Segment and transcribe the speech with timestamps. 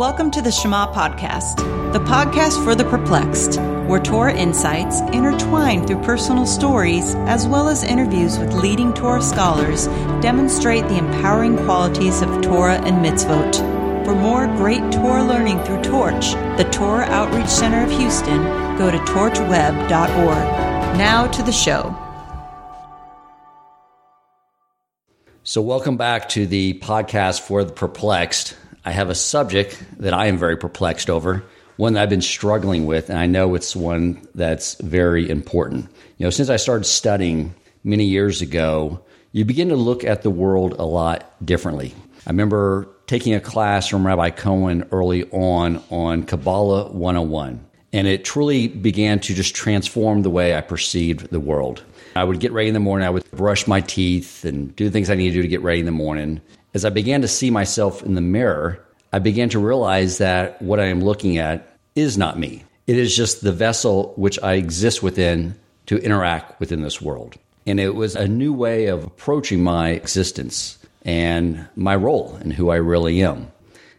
[0.00, 1.56] Welcome to the Shema Podcast,
[1.92, 7.84] the podcast for the perplexed, where Torah insights intertwined through personal stories as well as
[7.84, 9.88] interviews with leading Torah scholars
[10.22, 13.56] demonstrate the empowering qualities of Torah and mitzvot.
[14.06, 18.42] For more great Torah learning through Torch, the Torah Outreach Center of Houston,
[18.78, 19.86] go to torchweb.org.
[20.96, 21.94] Now to the show.
[25.42, 28.56] So, welcome back to the podcast for the perplexed.
[28.84, 31.44] I have a subject that I am very perplexed over,
[31.76, 35.86] one that I've been struggling with, and I know it's one that's very important.
[36.16, 39.00] You know, since I started studying many years ago,
[39.32, 41.94] you begin to look at the world a lot differently.
[42.26, 48.24] I remember taking a class from Rabbi Cohen early on on Kabbalah 101, and it
[48.24, 51.84] truly began to just transform the way I perceived the world.
[52.16, 54.90] I would get ready in the morning, I would brush my teeth and do the
[54.90, 56.40] things I needed to do to get ready in the morning
[56.74, 60.80] as I began to see myself in the mirror, I began to realize that what
[60.80, 62.64] I am looking at is not me.
[62.86, 67.36] It is just the vessel which I exist within to interact within this world.
[67.66, 72.70] And it was a new way of approaching my existence and my role and who
[72.70, 73.50] I really am.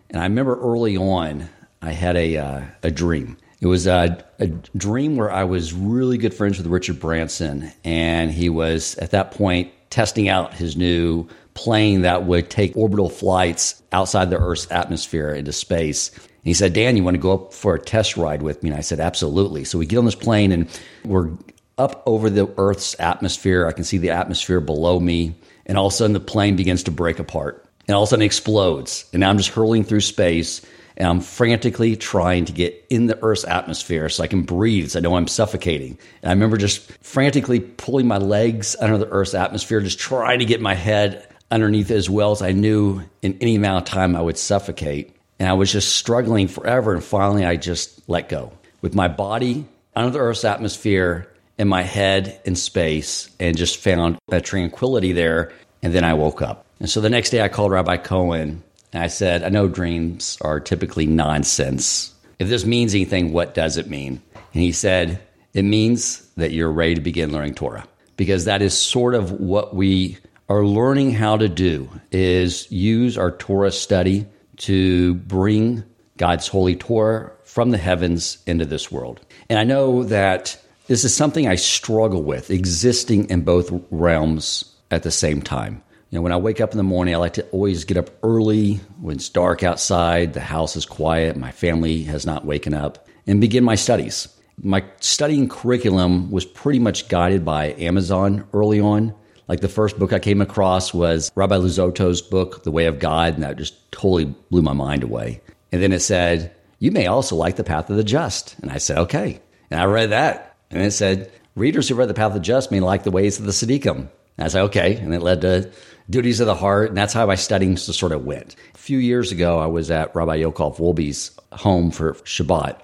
[0.09, 1.49] And I remember early on,
[1.81, 3.37] I had a, uh, a dream.
[3.59, 8.31] It was a, a, dream where I was really good friends with Richard Branson, and
[8.31, 13.81] he was at that point testing out his new plane that would take orbital flights
[13.91, 16.09] outside the Earth's atmosphere into space.
[16.15, 18.69] And he said, Dan, you want to go up for a test ride with me?
[18.69, 19.63] And I said, absolutely.
[19.63, 21.29] So we get on this plane and we're
[21.77, 23.67] up over the Earth's atmosphere.
[23.67, 25.35] I can see the atmosphere below me.
[25.65, 27.65] And all of a sudden, the plane begins to break apart.
[27.87, 29.05] And all of a sudden, it explodes.
[29.13, 30.61] And now I'm just hurling through space.
[30.97, 34.99] And I'm frantically trying to get in the Earth's atmosphere so I can breathe, so
[34.99, 35.97] I know I'm suffocating.
[36.21, 40.45] And I remember just frantically pulling my legs under the Earth's atmosphere, just trying to
[40.45, 44.21] get my head underneath as well as I knew in any amount of time I
[44.21, 45.15] would suffocate.
[45.39, 46.93] And I was just struggling forever.
[46.93, 51.81] And finally, I just let go with my body under the Earth's atmosphere and my
[51.83, 55.51] head in space and just found that tranquility there.
[55.83, 56.65] And then I woke up.
[56.79, 58.63] And so the next day, I called Rabbi Cohen
[58.93, 62.13] and I said, I know dreams are typically nonsense.
[62.39, 64.21] If this means anything, what does it mean?
[64.53, 65.21] And he said,
[65.53, 67.87] It means that you're ready to begin learning Torah
[68.17, 70.17] because that is sort of what we
[70.49, 74.25] are learning how to do is use our Torah study
[74.57, 75.83] to bring
[76.17, 79.21] God's holy Torah from the heavens into this world.
[79.49, 85.03] And I know that this is something I struggle with, existing in both realms at
[85.03, 85.81] the same time.
[86.11, 88.09] You know, when I wake up in the morning, I like to always get up
[88.21, 93.07] early when it's dark outside, the house is quiet, my family has not waken up,
[93.25, 94.27] and begin my studies.
[94.61, 99.15] My studying curriculum was pretty much guided by Amazon early on.
[99.47, 103.35] Like the first book I came across was Rabbi Luzzatto's book, The Way of God,
[103.35, 105.39] and that just totally blew my mind away.
[105.71, 108.59] And then it said, You may also like The Path of the Just.
[108.59, 109.39] And I said, Okay.
[109.69, 110.57] And I read that.
[110.71, 113.39] And it said, Readers who read The Path of the Just may like the ways
[113.39, 113.95] of the Tzaddikim.
[113.95, 114.09] And
[114.45, 114.97] I said, Okay.
[114.97, 115.71] And it led to
[116.11, 116.89] Duties of the Heart.
[116.89, 118.55] And that's how my studying sort of went.
[118.75, 122.79] A few years ago, I was at Rabbi Yokov Wolbe's home for Shabbat.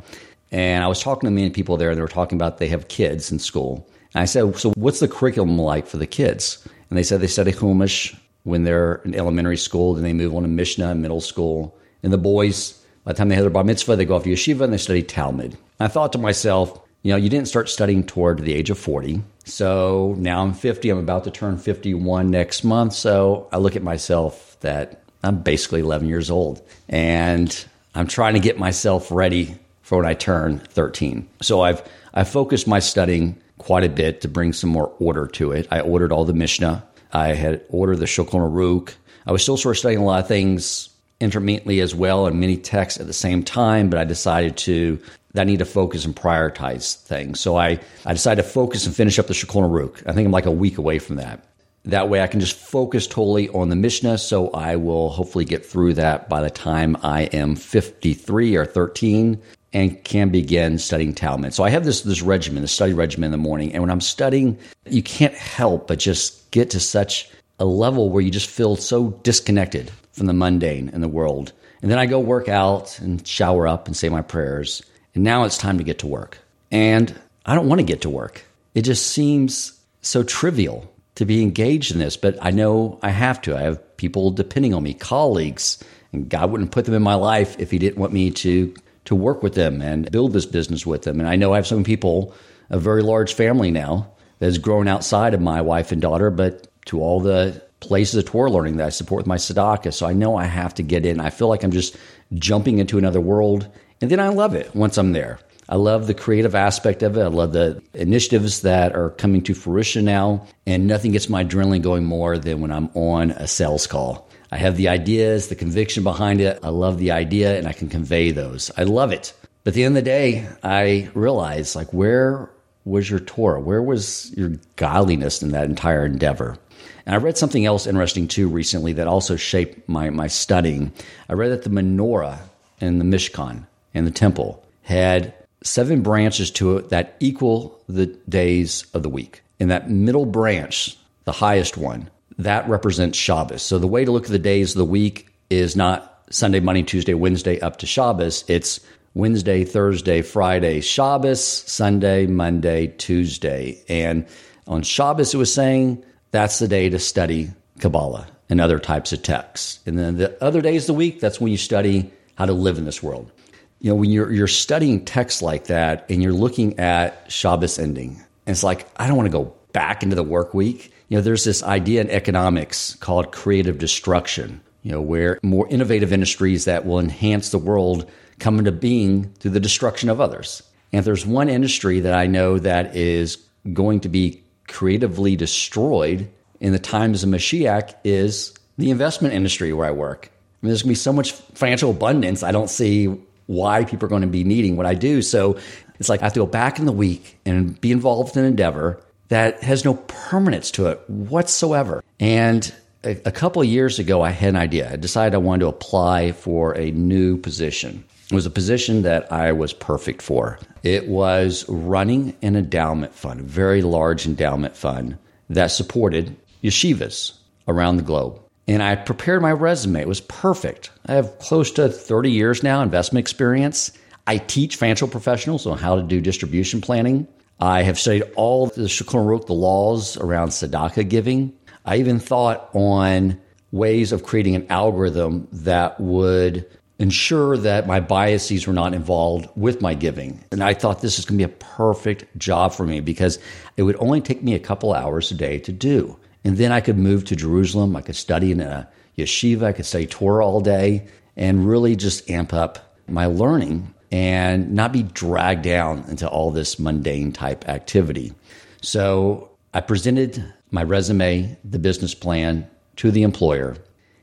[0.52, 2.88] And I was talking to many people there, and they were talking about they have
[2.88, 3.88] kids in school.
[4.14, 6.66] And I said, So what's the curriculum like for the kids?
[6.90, 8.18] And they said they study Chumash
[8.48, 11.78] when they're in elementary school, then they move on to Mishnah in middle school.
[12.02, 14.30] And the boys, by the time they have their bar mitzvah, they go off to
[14.30, 15.58] yeshiva and they study Talmud.
[15.82, 19.22] I thought to myself, you know, you didn't start studying toward the age of 40.
[19.48, 20.90] So now I'm 50.
[20.90, 22.94] I'm about to turn 51 next month.
[22.94, 26.62] So I look at myself that I'm basically 11 years old.
[26.90, 27.66] And
[27.96, 31.28] I'm trying to get myself ready for when I turn 13.
[31.42, 31.82] So I've,
[32.14, 35.68] I've focused my studying quite a bit to bring some more order to it.
[35.72, 36.86] I ordered all the Mishnah.
[37.14, 38.94] I had ordered the Shulchan Aruch.
[39.26, 42.58] I was still sort of studying a lot of things intermittently as well and many
[42.58, 45.00] texts at the same time, but I decided to
[45.38, 47.40] that I need to focus and prioritize things.
[47.40, 50.02] So I, I decided to focus and finish up the Shulchan Aruch.
[50.08, 51.44] I think I'm like a week away from that.
[51.86, 54.18] That way I can just focus totally on the Mishnah.
[54.18, 59.40] So I will hopefully get through that by the time I am 53 or 13
[59.74, 61.54] and can begin studying Talmud.
[61.54, 64.02] So I have this this regimen, the study regimen in the morning, and when I'm
[64.02, 64.58] studying,
[64.88, 67.30] you can't help but just get to such
[67.60, 71.54] a level where you just feel so disconnected from the mundane and the world.
[71.84, 74.82] And then I go work out and shower up and say my prayers.
[75.18, 76.38] And now it's time to get to work.
[76.70, 78.44] And I don't want to get to work.
[78.76, 83.42] It just seems so trivial to be engaged in this, but I know I have
[83.42, 83.58] to.
[83.58, 85.84] I have people depending on me, colleagues,
[86.14, 88.76] and God wouldn't put them in my life if He didn't want me to
[89.06, 91.20] to work with them and build this business with them.
[91.20, 92.36] And I know I have some people,
[92.70, 96.68] a very large family now that has grown outside of my wife and daughter, but
[96.86, 99.96] to all the places of Torah learning that I support with my tzedakah.
[99.96, 101.20] So I know I have to get in.
[101.20, 101.98] I feel like I'm just
[102.36, 103.68] jumping into another world.
[104.02, 105.40] And then I love it once I'm there.
[105.70, 107.24] I love the creative aspect of it.
[107.24, 110.48] I love the initiatives that are coming to fruition now.
[110.66, 114.30] And nothing gets my adrenaline going more than when I'm on a sales call.
[114.52, 116.60] I have the ideas, the conviction behind it.
[116.64, 118.72] I love the idea and I can convey those.
[118.78, 119.34] I love it.
[119.64, 122.50] But at the end of the day, I realize like where
[122.86, 123.60] was your Torah?
[123.60, 126.58] Where was your godliness in that entire endeavor?
[127.06, 130.94] And I read something else interesting too recently that also shaped my, my studying.
[131.28, 132.40] I read that the menorah
[132.80, 133.66] in the Mishkan
[133.98, 135.34] and the temple had
[135.64, 139.42] seven branches to it that equal the days of the week.
[139.60, 140.96] And that middle branch,
[141.26, 143.64] the highest one, that represents Shabbos.
[143.64, 146.84] So the way to look at the days of the week is not Sunday, Monday,
[146.84, 148.44] Tuesday, Wednesday up to Shabbos.
[148.48, 148.80] It's
[149.16, 153.82] Wednesday, Thursday, Friday, Shabbos, Sunday, Monday, Tuesday.
[153.90, 154.28] And
[154.68, 159.24] on Shabbos, it was saying that's the day to study Kabbalah and other types of
[159.24, 159.80] texts.
[159.88, 162.78] And then the other days of the week, that's when you study how to live
[162.78, 163.32] in this world.
[163.80, 168.22] You know, when you're, you're studying texts like that and you're looking at Shabbos ending,
[168.46, 170.92] and it's like, I don't want to go back into the work week.
[171.10, 176.12] You know, there's this idea in economics called creative destruction, you know, where more innovative
[176.12, 178.10] industries that will enhance the world
[178.40, 180.64] come into being through the destruction of others.
[180.92, 183.38] And if there's one industry that I know that is
[183.74, 186.30] going to be creatively destroyed
[186.60, 190.32] in the times of Mashiach is the investment industry where I work.
[190.32, 192.44] I mean, there's going to be so much financial abundance.
[192.44, 193.16] I don't see
[193.48, 195.22] why people are going to be needing what I do.
[195.22, 195.58] So
[196.00, 198.50] it's like I have to go back in the week and be involved in an
[198.50, 202.04] endeavor that has no permanence to it whatsoever.
[202.20, 202.74] And
[203.04, 204.92] a, a couple of years ago, I had an idea.
[204.92, 208.04] I decided I wanted to apply for a new position.
[208.30, 210.60] It was a position that I was perfect for.
[210.84, 215.18] It was running an endowment fund, a very large endowment fund
[215.50, 217.34] that supported yeshivas
[217.68, 218.42] around the globe.
[218.68, 220.02] And I prepared my resume.
[220.02, 220.92] It was perfect.
[221.06, 223.92] I have close to 30 years now investment experience.
[224.26, 227.28] I teach financial professionals on how to do distribution planning.
[227.60, 231.54] I have studied all the Aruch, the laws around tzedakah giving.
[231.86, 233.40] I even thought on
[233.72, 236.66] ways of creating an algorithm that would
[237.00, 240.44] ensure that my biases were not involved with my giving.
[240.52, 243.40] And I thought this is going to be a perfect job for me because
[243.78, 246.18] it would only take me a couple hours a day to do.
[246.48, 247.94] And then I could move to Jerusalem.
[247.98, 249.64] I could study in a yeshiva.
[249.64, 254.94] I could study Torah all day and really just amp up my learning and not
[254.94, 258.34] be dragged down into all this mundane type activity.
[258.82, 260.42] So I presented
[260.72, 262.66] my resume, the business plan
[262.96, 263.76] to the employer.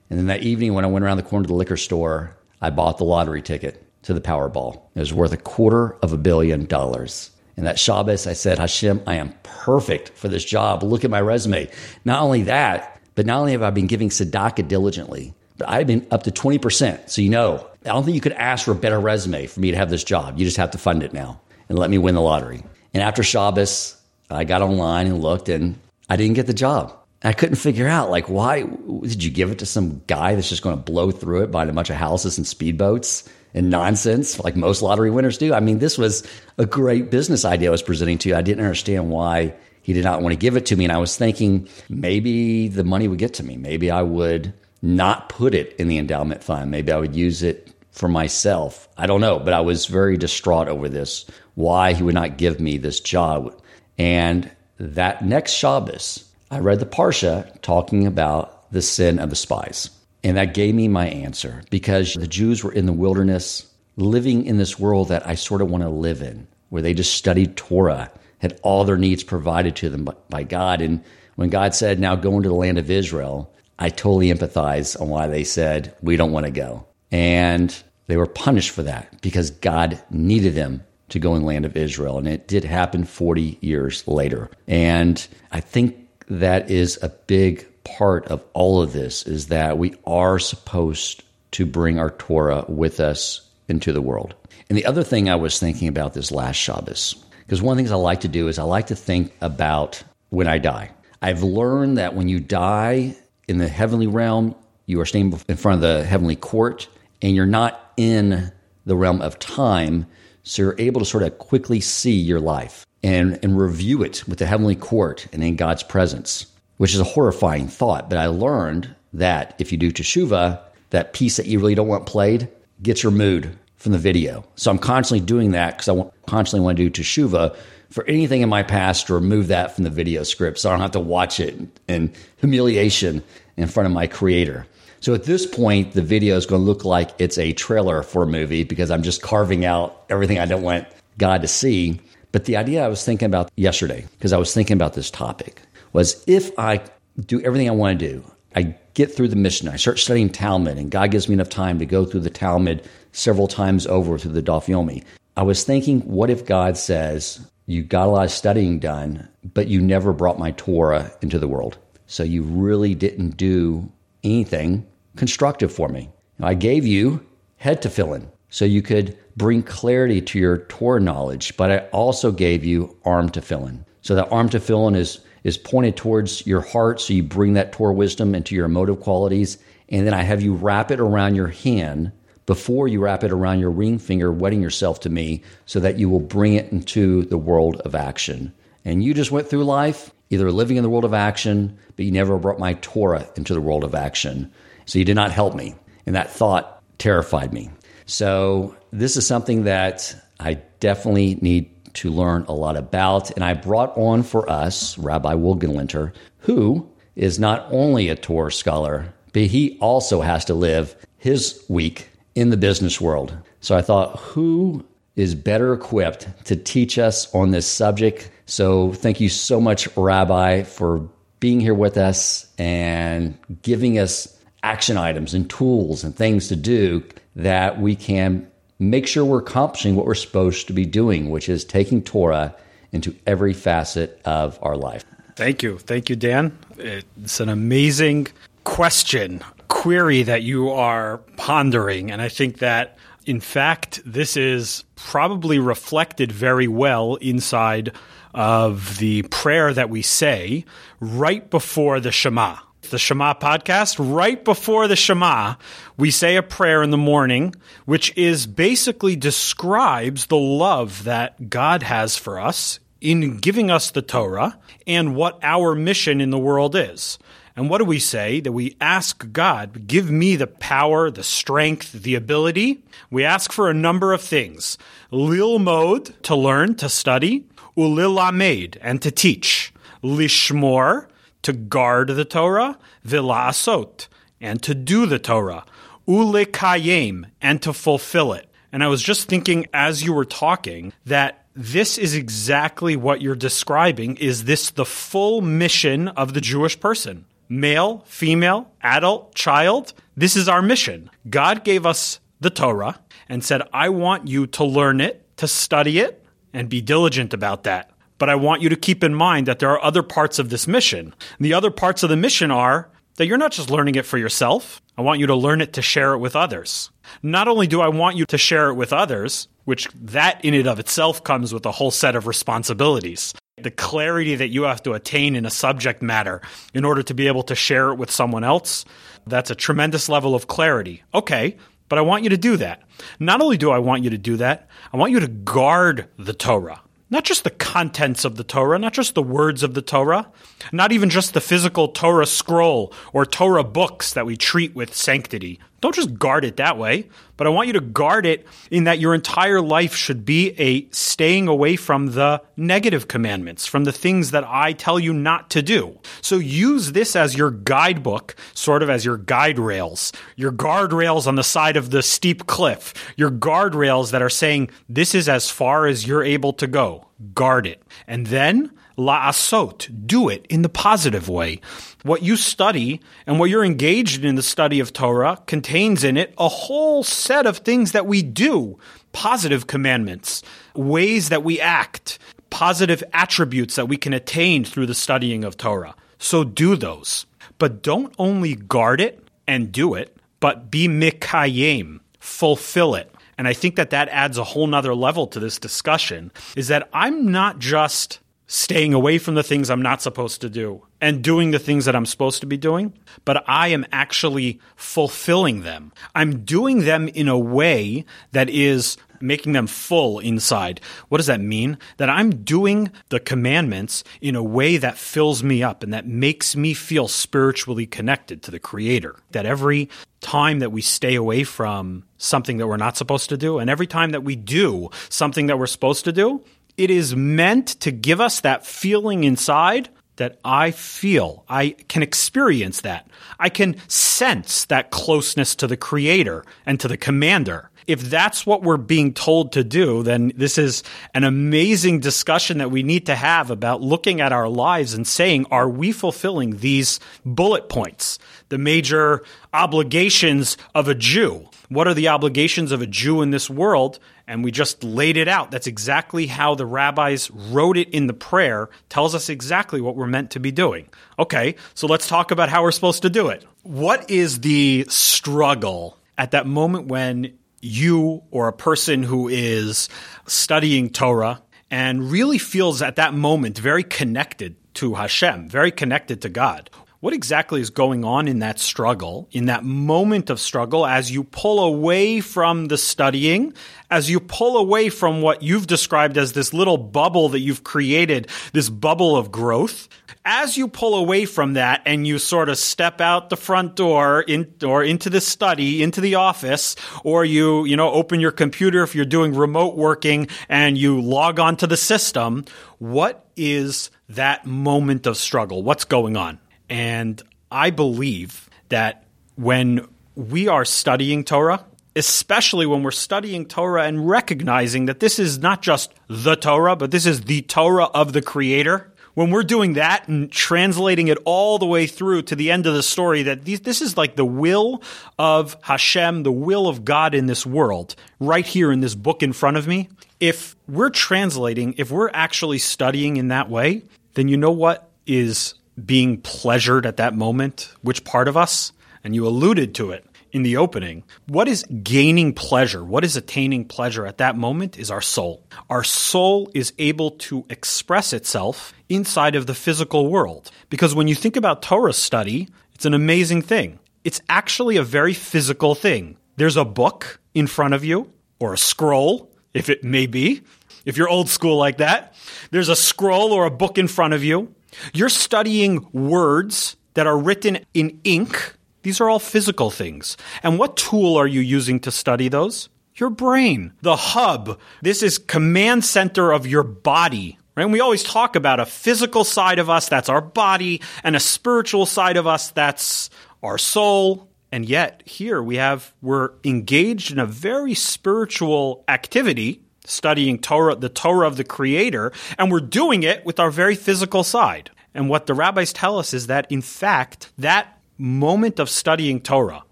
[0.08, 2.70] And then that evening, when I went around the corner to the liquor store, I
[2.70, 4.80] bought the lottery ticket to the Powerball.
[4.94, 7.32] It was worth a quarter of a billion dollars.
[7.56, 10.82] And that Shabbos, I said, Hashem, I am perfect for this job.
[10.82, 11.70] Look at my resume.
[12.04, 16.06] Not only that, but not only have I been giving tzedakah diligently, but I've been
[16.10, 17.08] up to 20%.
[17.08, 19.70] So you know, I don't think you could ask for a better resume for me
[19.70, 20.38] to have this job.
[20.38, 22.62] You just have to fund it now and let me win the lottery.
[22.92, 23.96] And after Shabbos,
[24.30, 25.78] I got online and looked and
[26.08, 26.96] I didn't get the job.
[27.22, 30.62] I couldn't figure out like why did you give it to some guy that's just
[30.62, 34.56] going to blow through it, buying a bunch of houses and speedboats and nonsense like
[34.56, 35.54] most lottery winners do.
[35.54, 36.26] I mean, this was
[36.58, 38.36] a great business idea I was presenting to you.
[38.36, 40.98] I didn't understand why he did not want to give it to me, and I
[40.98, 43.56] was thinking maybe the money would get to me.
[43.56, 44.52] Maybe I would
[44.82, 46.70] not put it in the endowment fund.
[46.70, 48.88] Maybe I would use it for myself.
[48.98, 51.26] I don't know, but I was very distraught over this.
[51.54, 53.54] Why he would not give me this job,
[53.96, 59.90] and that next Shabbos I read the Parsha talking about the sin of the spies.
[60.24, 64.56] And that gave me my answer because the Jews were in the wilderness, living in
[64.56, 68.10] this world that I sort of want to live in, where they just studied Torah,
[68.38, 70.80] had all their needs provided to them by God.
[70.80, 71.04] And
[71.36, 75.28] when God said, now go into the land of Israel, I totally empathize on why
[75.28, 76.86] they said, we don't want to go.
[77.10, 77.76] And
[78.06, 81.76] they were punished for that because God needed them to go in the land of
[81.76, 82.18] Israel.
[82.18, 84.50] And it did happen 40 years later.
[84.66, 89.94] And I think that is a big part of all of this is that we
[90.06, 91.22] are supposed
[91.52, 94.34] to bring our Torah with us into the world.
[94.68, 97.82] And the other thing I was thinking about this last Shabbos, because one of the
[97.82, 100.90] things I like to do is I like to think about when I die.
[101.22, 104.54] I've learned that when you die in the heavenly realm,
[104.86, 106.88] you are standing in front of the heavenly court
[107.22, 108.52] and you're not in
[108.84, 110.06] the realm of time.
[110.42, 114.38] So you're able to sort of quickly see your life and, and review it with
[114.38, 116.46] the heavenly court and in God's presence,
[116.76, 118.08] which is a horrifying thought.
[118.08, 122.06] But I learned that if you do teshuva, that piece that you really don't want
[122.06, 122.48] played
[122.82, 124.44] gets removed from the video.
[124.56, 127.56] So I'm constantly doing that because I constantly want to do teshuva
[127.90, 130.80] for anything in my past to remove that from the video script so I don't
[130.80, 131.54] have to watch it
[131.86, 133.22] in humiliation
[133.56, 134.66] in front of my creator.
[135.00, 138.22] So at this point, the video is going to look like it's a trailer for
[138.22, 140.88] a movie because I'm just carving out everything I don't want
[141.18, 142.00] God to see.
[142.32, 145.60] But the idea I was thinking about yesterday, because I was thinking about this topic,
[145.94, 146.82] was if I
[147.18, 150.76] do everything I want to do, I get through the Mishnah, I start studying Talmud,
[150.76, 154.32] and God gives me enough time to go through the Talmud several times over through
[154.32, 155.02] the Daf Yomi.
[155.36, 159.68] I was thinking, what if God says, You got a lot of studying done, but
[159.68, 161.78] you never brought my Torah into the world?
[162.06, 163.90] So you really didn't do
[164.22, 164.86] anything
[165.16, 166.10] constructive for me.
[166.40, 167.24] I gave you
[167.56, 172.64] head tefillin so you could bring clarity to your Torah knowledge, but I also gave
[172.64, 173.84] you arm tefillin.
[174.02, 177.92] So that arm tefillin is is pointed towards your heart, so you bring that Torah
[177.92, 179.58] wisdom into your emotive qualities,
[179.88, 182.10] and then I have you wrap it around your hand
[182.46, 186.08] before you wrap it around your ring finger, wedding yourself to me, so that you
[186.08, 188.52] will bring it into the world of action.
[188.84, 192.10] And you just went through life either living in the world of action, but you
[192.10, 194.50] never brought my Torah into the world of action.
[194.86, 195.74] So you did not help me.
[196.06, 197.70] And that thought terrified me.
[198.06, 203.30] So this is something that I definitely need to learn a lot about.
[203.30, 209.12] And I brought on for us Rabbi Wohlgelernter, who is not only a Torah scholar,
[209.32, 213.36] but he also has to live his week in the business world.
[213.60, 214.84] So I thought, who
[215.16, 218.30] is better equipped to teach us on this subject?
[218.46, 221.08] So thank you so much, Rabbi, for
[221.40, 227.04] being here with us and giving us action items and tools and things to do
[227.36, 231.64] that we can make sure we're accomplishing what we're supposed to be doing, which is
[231.64, 232.54] taking Torah
[232.92, 235.04] into every facet of our life.
[235.36, 235.78] Thank you.
[235.78, 236.56] Thank you, Dan.
[236.78, 238.28] It's an amazing
[238.62, 242.10] question, query that you are pondering.
[242.10, 247.92] And I think that, in fact, this is probably reflected very well inside
[248.32, 250.64] of the prayer that we say
[251.00, 252.56] right before the Shema
[252.90, 253.96] the Shema podcast.
[253.98, 255.54] Right before the Shema,
[255.96, 261.82] we say a prayer in the morning, which is basically describes the love that God
[261.82, 266.74] has for us in giving us the Torah and what our mission in the world
[266.74, 267.18] is.
[267.56, 268.40] And what do we say?
[268.40, 272.82] That we ask God, give me the power, the strength, the ability.
[273.10, 274.76] We ask for a number of things.
[275.12, 277.46] Lilmod, to learn, to study.
[277.76, 279.72] Ulil amed, and to teach.
[280.02, 281.06] Lishmor,
[281.44, 284.08] to guard the Torah, vilasot,
[284.40, 285.64] and to do the Torah,
[286.06, 288.48] ulekayem, and to fulfill it.
[288.72, 293.36] And I was just thinking as you were talking that this is exactly what you're
[293.36, 294.16] describing.
[294.16, 297.26] Is this the full mission of the Jewish person?
[297.48, 299.92] Male, female, adult, child.
[300.16, 301.10] This is our mission.
[301.30, 302.98] God gave us the Torah
[303.28, 307.62] and said, I want you to learn it, to study it, and be diligent about
[307.64, 307.90] that.
[308.18, 310.68] But I want you to keep in mind that there are other parts of this
[310.68, 311.14] mission.
[311.38, 314.18] And the other parts of the mission are that you're not just learning it for
[314.18, 314.80] yourself.
[314.96, 316.90] I want you to learn it to share it with others.
[317.22, 320.66] Not only do I want you to share it with others, which that in and
[320.66, 323.34] of itself comes with a whole set of responsibilities.
[323.56, 326.42] The clarity that you have to attain in a subject matter
[326.72, 328.84] in order to be able to share it with someone else,
[329.26, 331.02] that's a tremendous level of clarity.
[331.14, 331.56] Okay,
[331.88, 332.82] but I want you to do that.
[333.20, 336.32] Not only do I want you to do that, I want you to guard the
[336.32, 336.80] Torah
[337.14, 340.32] not just the contents of the Torah, not just the words of the Torah,
[340.72, 345.60] not even just the physical Torah scroll or Torah books that we treat with sanctity.
[345.84, 349.00] Don't just guard it that way, but I want you to guard it in that
[349.00, 354.30] your entire life should be a staying away from the negative commandments, from the things
[354.30, 355.98] that I tell you not to do.
[356.22, 361.34] So use this as your guidebook, sort of as your guide rails, your guardrails on
[361.34, 365.86] the side of the steep cliff, your guardrails that are saying, this is as far
[365.86, 367.08] as you're able to go.
[367.34, 367.82] Guard it.
[368.06, 371.60] And then la'asot, do it in the positive way.
[372.02, 376.34] What you study and what you're engaged in the study of Torah contains in it
[376.38, 378.78] a whole set of things that we do,
[379.12, 380.42] positive commandments,
[380.74, 382.18] ways that we act,
[382.50, 385.94] positive attributes that we can attain through the studying of Torah.
[386.18, 387.26] So do those.
[387.58, 393.10] But don't only guard it and do it, but be mikayim, fulfill it.
[393.36, 396.88] And I think that that adds a whole nother level to this discussion is that
[396.92, 401.50] I'm not just staying away from the things I'm not supposed to do and doing
[401.50, 402.92] the things that I'm supposed to be doing,
[403.24, 405.92] but I am actually fulfilling them.
[406.14, 410.80] I'm doing them in a way that is making them full inside.
[411.08, 411.78] What does that mean?
[411.96, 416.54] That I'm doing the commandments in a way that fills me up and that makes
[416.54, 419.16] me feel spiritually connected to the Creator.
[419.30, 419.88] That every
[420.20, 423.86] time that we stay away from something that we're not supposed to do, and every
[423.86, 426.42] time that we do something that we're supposed to do,
[426.76, 431.44] it is meant to give us that feeling inside that I feel.
[431.48, 433.08] I can experience that.
[433.38, 437.70] I can sense that closeness to the creator and to the commander.
[437.86, 442.70] If that's what we're being told to do, then this is an amazing discussion that
[442.70, 447.00] we need to have about looking at our lives and saying, are we fulfilling these
[447.24, 449.22] bullet points, the major
[449.52, 451.48] obligations of a Jew?
[451.68, 453.98] What are the obligations of a Jew in this world?
[454.26, 455.50] And we just laid it out.
[455.50, 460.06] That's exactly how the rabbis wrote it in the prayer, tells us exactly what we're
[460.06, 460.88] meant to be doing.
[461.18, 463.44] Okay, so let's talk about how we're supposed to do it.
[463.62, 469.88] What is the struggle at that moment when you or a person who is
[470.26, 476.28] studying Torah and really feels at that moment very connected to Hashem, very connected to
[476.28, 476.70] God?
[477.04, 481.22] What exactly is going on in that struggle, in that moment of struggle, as you
[481.22, 483.52] pull away from the studying,
[483.90, 488.28] as you pull away from what you've described as this little bubble that you've created,
[488.54, 489.86] this bubble of growth?
[490.26, 494.22] As you pull away from that and you sort of step out the front door
[494.22, 498.82] in, or into the study, into the office, or you, you know, open your computer
[498.82, 502.44] if you're doing remote working and you log onto the system,
[502.78, 505.62] what is that moment of struggle?
[505.62, 506.38] What's going on?
[506.70, 509.04] And I believe that
[509.36, 511.66] when we are studying Torah,
[511.96, 516.90] especially when we're studying Torah and recognizing that this is not just the Torah, but
[516.90, 518.90] this is the Torah of the Creator.
[519.14, 522.74] When we're doing that and translating it all the way through to the end of
[522.74, 524.82] the story, that this is like the will
[525.18, 529.32] of Hashem, the will of God in this world, right here in this book in
[529.32, 529.88] front of me.
[530.18, 533.82] If we're translating, if we're actually studying in that way,
[534.14, 535.54] then you know what is
[535.84, 538.72] being pleasured at that moment, which part of us?
[539.04, 541.04] And you alluded to it in the opening.
[541.28, 542.84] What is gaining pleasure?
[542.84, 545.46] What is attaining pleasure at that moment is our soul.
[545.70, 550.50] Our soul is able to express itself inside of the physical world.
[550.68, 553.78] Because when you think about Torah study, it's an amazing thing.
[554.02, 556.18] It's actually a very physical thing.
[556.36, 560.42] There's a book in front of you, or a scroll, if it may be,
[560.84, 562.14] if you're old school like that.
[562.50, 564.52] There's a scroll or a book in front of you.
[564.92, 568.53] You're studying words that are written in ink.
[568.84, 570.16] These are all physical things.
[570.42, 572.68] And what tool are you using to study those?
[572.96, 574.60] Your brain, the hub.
[574.82, 577.38] This is command center of your body.
[577.56, 577.64] Right?
[577.64, 581.20] And we always talk about a physical side of us, that's our body, and a
[581.20, 583.10] spiritual side of us, that's
[583.42, 584.28] our soul.
[584.52, 590.88] And yet, here we have, we're engaged in a very spiritual activity studying Torah, the
[590.88, 594.70] Torah of the Creator, and we're doing it with our very physical side.
[594.94, 599.62] And what the rabbis tell us is that, in fact, that moment of studying Torah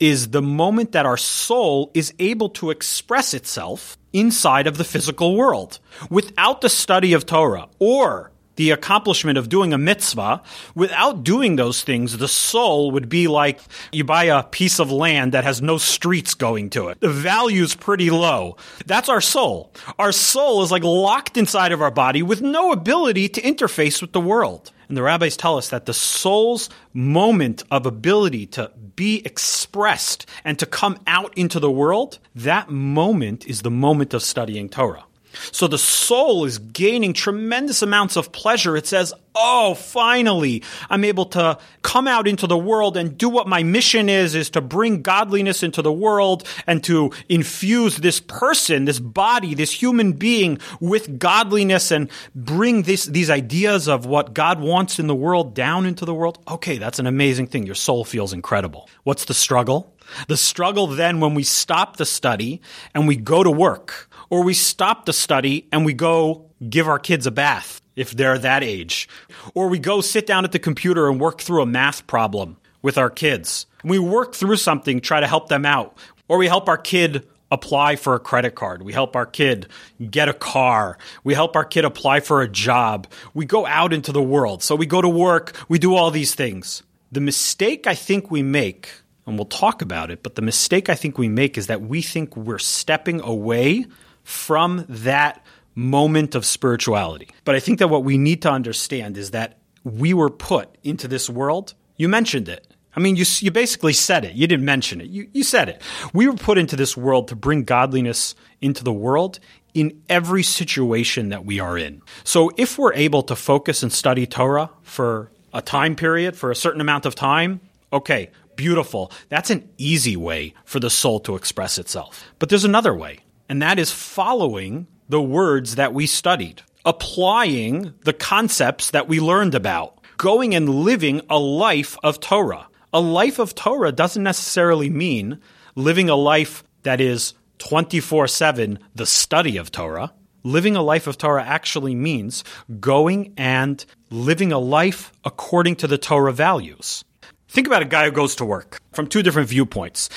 [0.00, 5.36] is the moment that our soul is able to express itself inside of the physical
[5.36, 5.78] world.
[6.10, 10.42] Without the study of Torah or the accomplishment of doing a mitzvah,
[10.74, 13.60] without doing those things, the soul would be like
[13.92, 17.00] you buy a piece of land that has no streets going to it.
[17.00, 18.56] The value's pretty low.
[18.86, 19.72] That's our soul.
[19.98, 24.12] Our soul is like locked inside of our body with no ability to interface with
[24.12, 24.70] the world.
[24.88, 30.58] And the rabbis tell us that the soul's moment of ability to be expressed and
[30.58, 35.04] to come out into the world, that moment is the moment of studying Torah.
[35.52, 38.76] So the soul is gaining tremendous amounts of pleasure.
[38.76, 43.48] It says, Oh, finally, I'm able to come out into the world and do what
[43.48, 48.84] my mission is, is to bring godliness into the world and to infuse this person,
[48.84, 54.60] this body, this human being with godliness and bring this, these ideas of what God
[54.60, 56.38] wants in the world down into the world.
[56.48, 57.66] Okay, that's an amazing thing.
[57.66, 58.88] Your soul feels incredible.
[59.02, 59.96] What's the struggle?
[60.28, 62.60] The struggle then when we stop the study
[62.94, 66.98] and we go to work or we stop the study and we go give our
[66.98, 69.08] kids a bath if they're that age,
[69.54, 72.98] or we go sit down at the computer and work through a math problem with
[72.98, 73.66] our kids.
[73.84, 75.96] We work through something, try to help them out,
[76.28, 78.82] or we help our kid apply for a credit card.
[78.82, 79.68] We help our kid
[80.10, 80.98] get a car.
[81.22, 83.06] We help our kid apply for a job.
[83.32, 84.62] We go out into the world.
[84.62, 85.54] So we go to work.
[85.68, 86.82] We do all these things.
[87.12, 88.90] The mistake I think we make,
[89.26, 92.02] and we'll talk about it, but the mistake I think we make is that we
[92.02, 93.86] think we're stepping away
[94.24, 97.28] from that moment of spirituality.
[97.44, 101.08] But I think that what we need to understand is that we were put into
[101.08, 101.74] this world.
[101.96, 102.66] You mentioned it.
[102.96, 104.34] I mean, you, you basically said it.
[104.34, 105.08] You didn't mention it.
[105.08, 105.82] You, you said it.
[106.12, 109.40] We were put into this world to bring godliness into the world
[109.74, 112.00] in every situation that we are in.
[112.22, 116.56] So if we're able to focus and study Torah for a time period, for a
[116.56, 117.60] certain amount of time,
[117.92, 119.10] okay, beautiful.
[119.28, 122.24] That's an easy way for the soul to express itself.
[122.38, 128.12] But there's another way, and that is following the words that we studied, applying the
[128.12, 132.68] concepts that we learned about, going and living a life of Torah.
[132.92, 135.40] A life of Torah doesn't necessarily mean
[135.74, 140.12] living a life that is 24 7 the study of Torah.
[140.42, 142.44] Living a life of Torah actually means
[142.78, 147.02] going and living a life according to the Torah values.
[147.48, 150.10] Think about a guy who goes to work from two different viewpoints,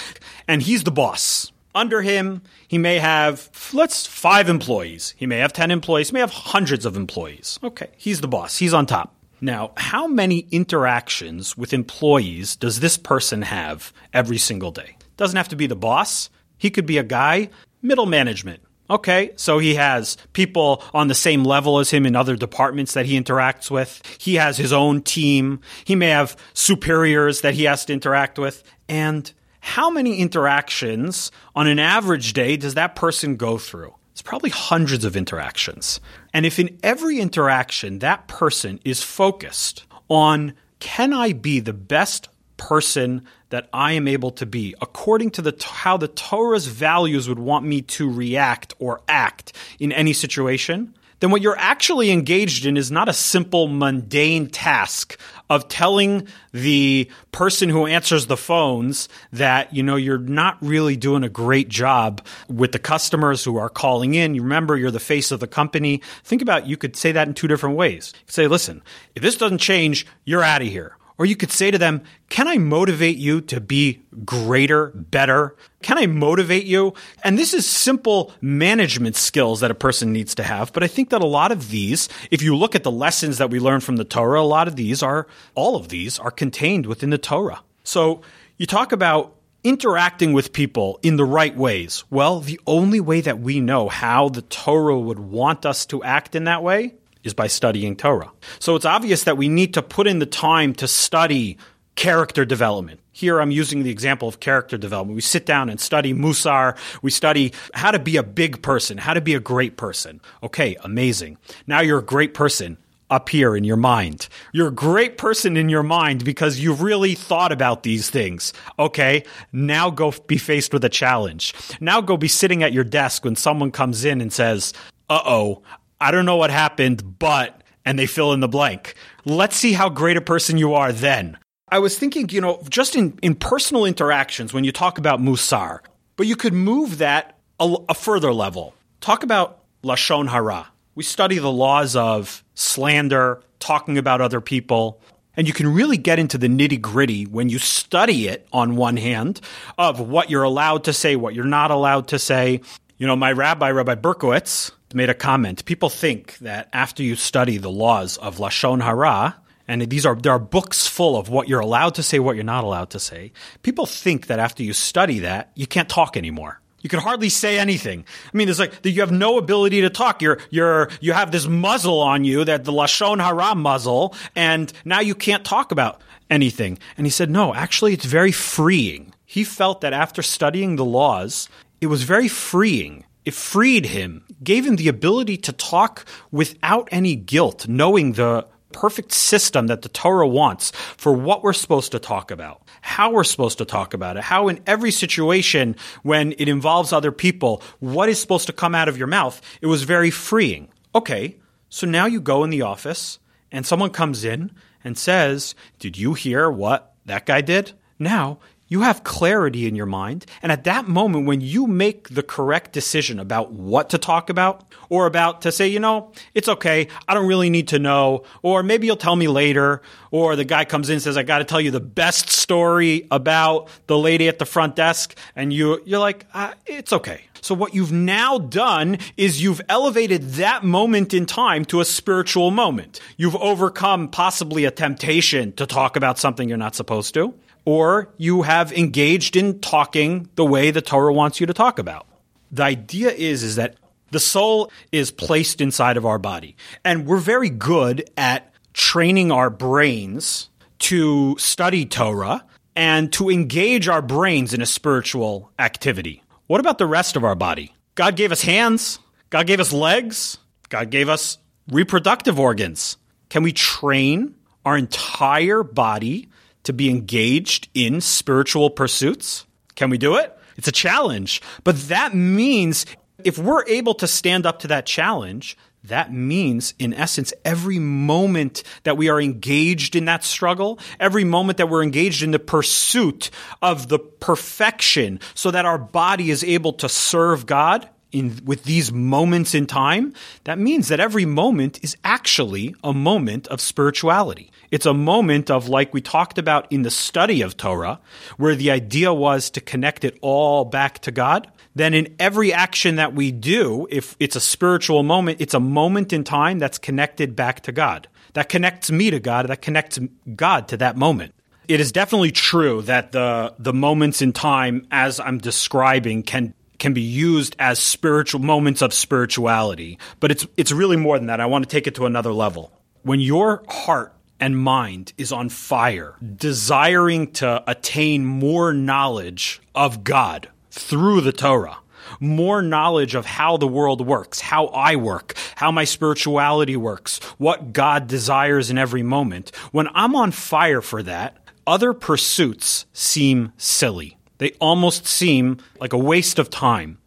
[0.48, 1.52] and he's the boss.
[1.78, 5.14] Under him, he may have, let's, five employees.
[5.16, 7.60] He may have 10 employees, he may have hundreds of employees.
[7.64, 9.14] Okay, he's the boss, he's on top.
[9.42, 14.98] Now, how many interactions with employees does this person have every single day?
[15.18, 16.32] Doesn't have to be the boss.
[16.58, 17.50] He could be a guy,
[17.84, 18.64] middle management.
[18.90, 23.06] Okay, so he has people on the same level as him in other departments that
[23.06, 24.02] he interacts with.
[24.18, 25.60] He has his own team.
[25.84, 28.64] He may have superiors that he has to interact with.
[28.90, 29.32] And
[29.68, 33.94] how many interactions on an average day does that person go through?
[34.14, 36.00] It's probably hundreds of interactions.
[36.34, 42.30] And if in every interaction that person is focused on can I be the best
[42.56, 47.38] person that I am able to be according to the how the Torah's values would
[47.38, 52.78] want me to react or act in any situation, then what you're actually engaged in
[52.78, 59.74] is not a simple mundane task of telling the person who answers the phones that
[59.74, 64.14] you know you're not really doing a great job with the customers who are calling
[64.14, 64.36] in.
[64.36, 66.02] You remember you're the face of the company.
[66.24, 68.14] Think about you could say that in two different ways.
[68.28, 68.82] Say listen
[69.16, 72.48] if this doesn't change you're out of here or you could say to them, Can
[72.48, 75.56] I motivate you to be greater, better?
[75.82, 76.94] Can I motivate you?
[77.24, 80.74] And this is simple management skills that a person needs to have.
[80.74, 83.50] But I think that a lot of these, if you look at the lessons that
[83.50, 86.86] we learn from the Torah, a lot of these are, all of these are contained
[86.86, 87.62] within the Torah.
[87.84, 88.22] So
[88.58, 92.04] you talk about interacting with people in the right ways.
[92.10, 96.36] Well, the only way that we know how the Torah would want us to act
[96.36, 96.96] in that way
[97.28, 98.32] is by studying Torah.
[98.60, 101.58] So it's obvious that we need to put in the time to study
[101.96, 103.00] character development.
[103.12, 105.16] Here I'm using the example of character development.
[105.16, 106.78] We sit down and study Musar.
[107.02, 110.22] We study how to be a big person, how to be a great person.
[110.44, 111.38] Okay, amazing.
[111.66, 112.78] Now you're a great person
[113.10, 114.28] up here in your mind.
[114.52, 118.54] You're a great person in your mind because you've really thought about these things.
[118.78, 121.54] Okay, now go be faced with a challenge.
[121.80, 124.74] Now go be sitting at your desk when someone comes in and says,
[125.10, 125.62] uh oh,
[126.00, 128.96] I don't know what happened, but, and they fill in the blank.
[129.26, 131.38] Let's see how great a person you are then.
[131.70, 135.80] I was thinking, you know, just in, in personal interactions, when you talk about Musar,
[136.16, 138.74] but you could move that a, a further level.
[139.02, 140.68] Talk about Lashon Hara.
[140.96, 145.02] We study the laws of slander, talking about other people,
[145.36, 148.98] and you can really get into the nitty gritty when you study it on one
[148.98, 149.40] hand
[149.78, 152.62] of what you're allowed to say, what you're not allowed to say.
[152.98, 155.66] You know, my rabbi, Rabbi Berkowitz, made a comment.
[155.66, 159.36] People think that after you study the laws of Lashon Hara,
[159.68, 162.46] and these are there are books full of what you're allowed to say, what you're
[162.46, 163.32] not allowed to say.
[163.64, 166.62] People think that after you study that, you can't talk anymore.
[166.82, 168.06] You can hardly say anything.
[168.34, 170.22] I mean, there's like you have no ability to talk.
[170.22, 175.02] You're you're you have this muzzle on you, that the lashon hara muzzle, and now
[175.02, 176.78] you can't talk about anything.
[176.98, 179.14] And he said, no, actually, it's very freeing.
[179.26, 181.50] He felt that after studying the laws,
[181.82, 187.14] it was very freeing it freed him, gave him the ability to talk without any
[187.14, 192.32] guilt, knowing the perfect system that the Torah wants for what we're supposed to talk
[192.32, 196.94] about, how we're supposed to talk about it, how in every situation when it involves
[196.94, 199.42] other people, what is supposed to come out of your mouth.
[199.60, 200.70] It was very freeing.
[200.96, 201.36] Okay,
[201.68, 203.20] so now you go in the office
[203.52, 204.54] and someone comes in
[204.86, 207.74] and says, Did you hear what that guy did?
[208.00, 210.26] Now you have clarity in your mind.
[210.42, 214.64] And at that moment, when you make the correct decision about what to talk about,
[214.90, 218.64] or about to say, you know, it's okay, I don't really need to know, or
[218.64, 221.46] maybe you'll tell me later, or the guy comes in and says, I got to
[221.46, 226.00] tell you the best story about the lady at the front desk, and you, you're
[226.00, 227.22] like, ah, it's okay.
[227.42, 232.52] So what you've now done is you've elevated that moment in time to a spiritual
[232.52, 233.00] moment.
[233.16, 237.34] You've overcome possibly a temptation to talk about something you're not supposed to
[237.68, 242.08] or you have engaged in talking the way the Torah wants you to talk about.
[242.50, 243.76] The idea is, is that
[244.10, 249.50] the soul is placed inside of our body, and we're very good at training our
[249.50, 250.50] brains
[250.80, 256.24] to study Torah and to engage our brains in a spiritual activity.
[256.46, 257.76] What about the rest of our body?
[257.96, 258.98] God gave us hands,
[259.30, 260.38] God gave us legs,
[260.70, 261.38] God gave us
[261.70, 262.96] reproductive organs.
[263.28, 266.30] Can we train our entire body
[266.68, 269.46] to be engaged in spiritual pursuits?
[269.76, 270.38] Can we do it?
[270.58, 271.42] It's a challenge.
[271.64, 272.86] But that means
[273.24, 278.64] if we're able to stand up to that challenge, that means, in essence, every moment
[278.84, 283.30] that we are engaged in that struggle, every moment that we're engaged in the pursuit
[283.62, 288.92] of the perfection so that our body is able to serve God in, with these
[288.92, 294.52] moments in time, that means that every moment is actually a moment of spirituality.
[294.72, 298.00] It's a moment of, like we talked about in the study of Torah,
[298.38, 301.48] where the idea was to connect it all back to God.
[301.76, 306.12] Then in every action that we do, if it's a spiritual moment, it's a moment
[306.12, 308.08] in time that's connected back to God.
[308.34, 310.00] That connects me to God, that connects
[310.36, 311.34] God to that moment.
[311.68, 316.94] It is definitely true that the the moments in time as I'm describing can can
[316.94, 321.42] be used as spiritual moments of spirituality, but it's it's really more than that.
[321.42, 322.72] I want to take it to another level.
[323.04, 330.50] When your heart and mind is on fire, desiring to attain more knowledge of God
[330.72, 331.78] through the Torah,
[332.20, 337.74] more knowledge of how the world works, how I work, how my spirituality works, what
[337.74, 339.56] God desires in every moment.
[339.72, 344.17] When I'm on fire for that, other pursuits seem silly.
[344.38, 347.00] They almost seem like a waste of time.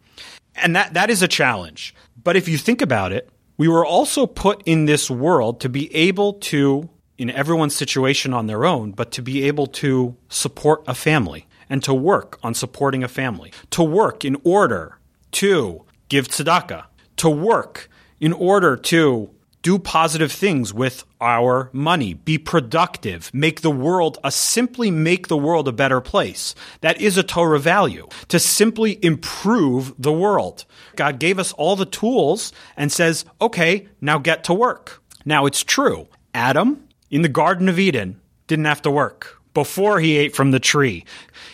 [0.55, 1.95] And that, that is a challenge.
[2.21, 5.93] But if you think about it, we were also put in this world to be
[5.95, 10.95] able to, in everyone's situation on their own, but to be able to support a
[10.95, 14.97] family and to work on supporting a family, to work in order
[15.31, 16.85] to give tzedakah,
[17.17, 17.89] to work
[18.19, 19.29] in order to
[19.61, 25.37] do positive things with our money, be productive, make the world a simply make the
[25.37, 26.55] world a better place.
[26.81, 30.65] That is a Torah value to simply improve the world.
[30.95, 35.01] God gave us all the tools and says, okay, now get to work.
[35.25, 36.07] Now it's true.
[36.33, 40.59] Adam in the Garden of Eden didn't have to work before he ate from the
[40.59, 41.03] tree.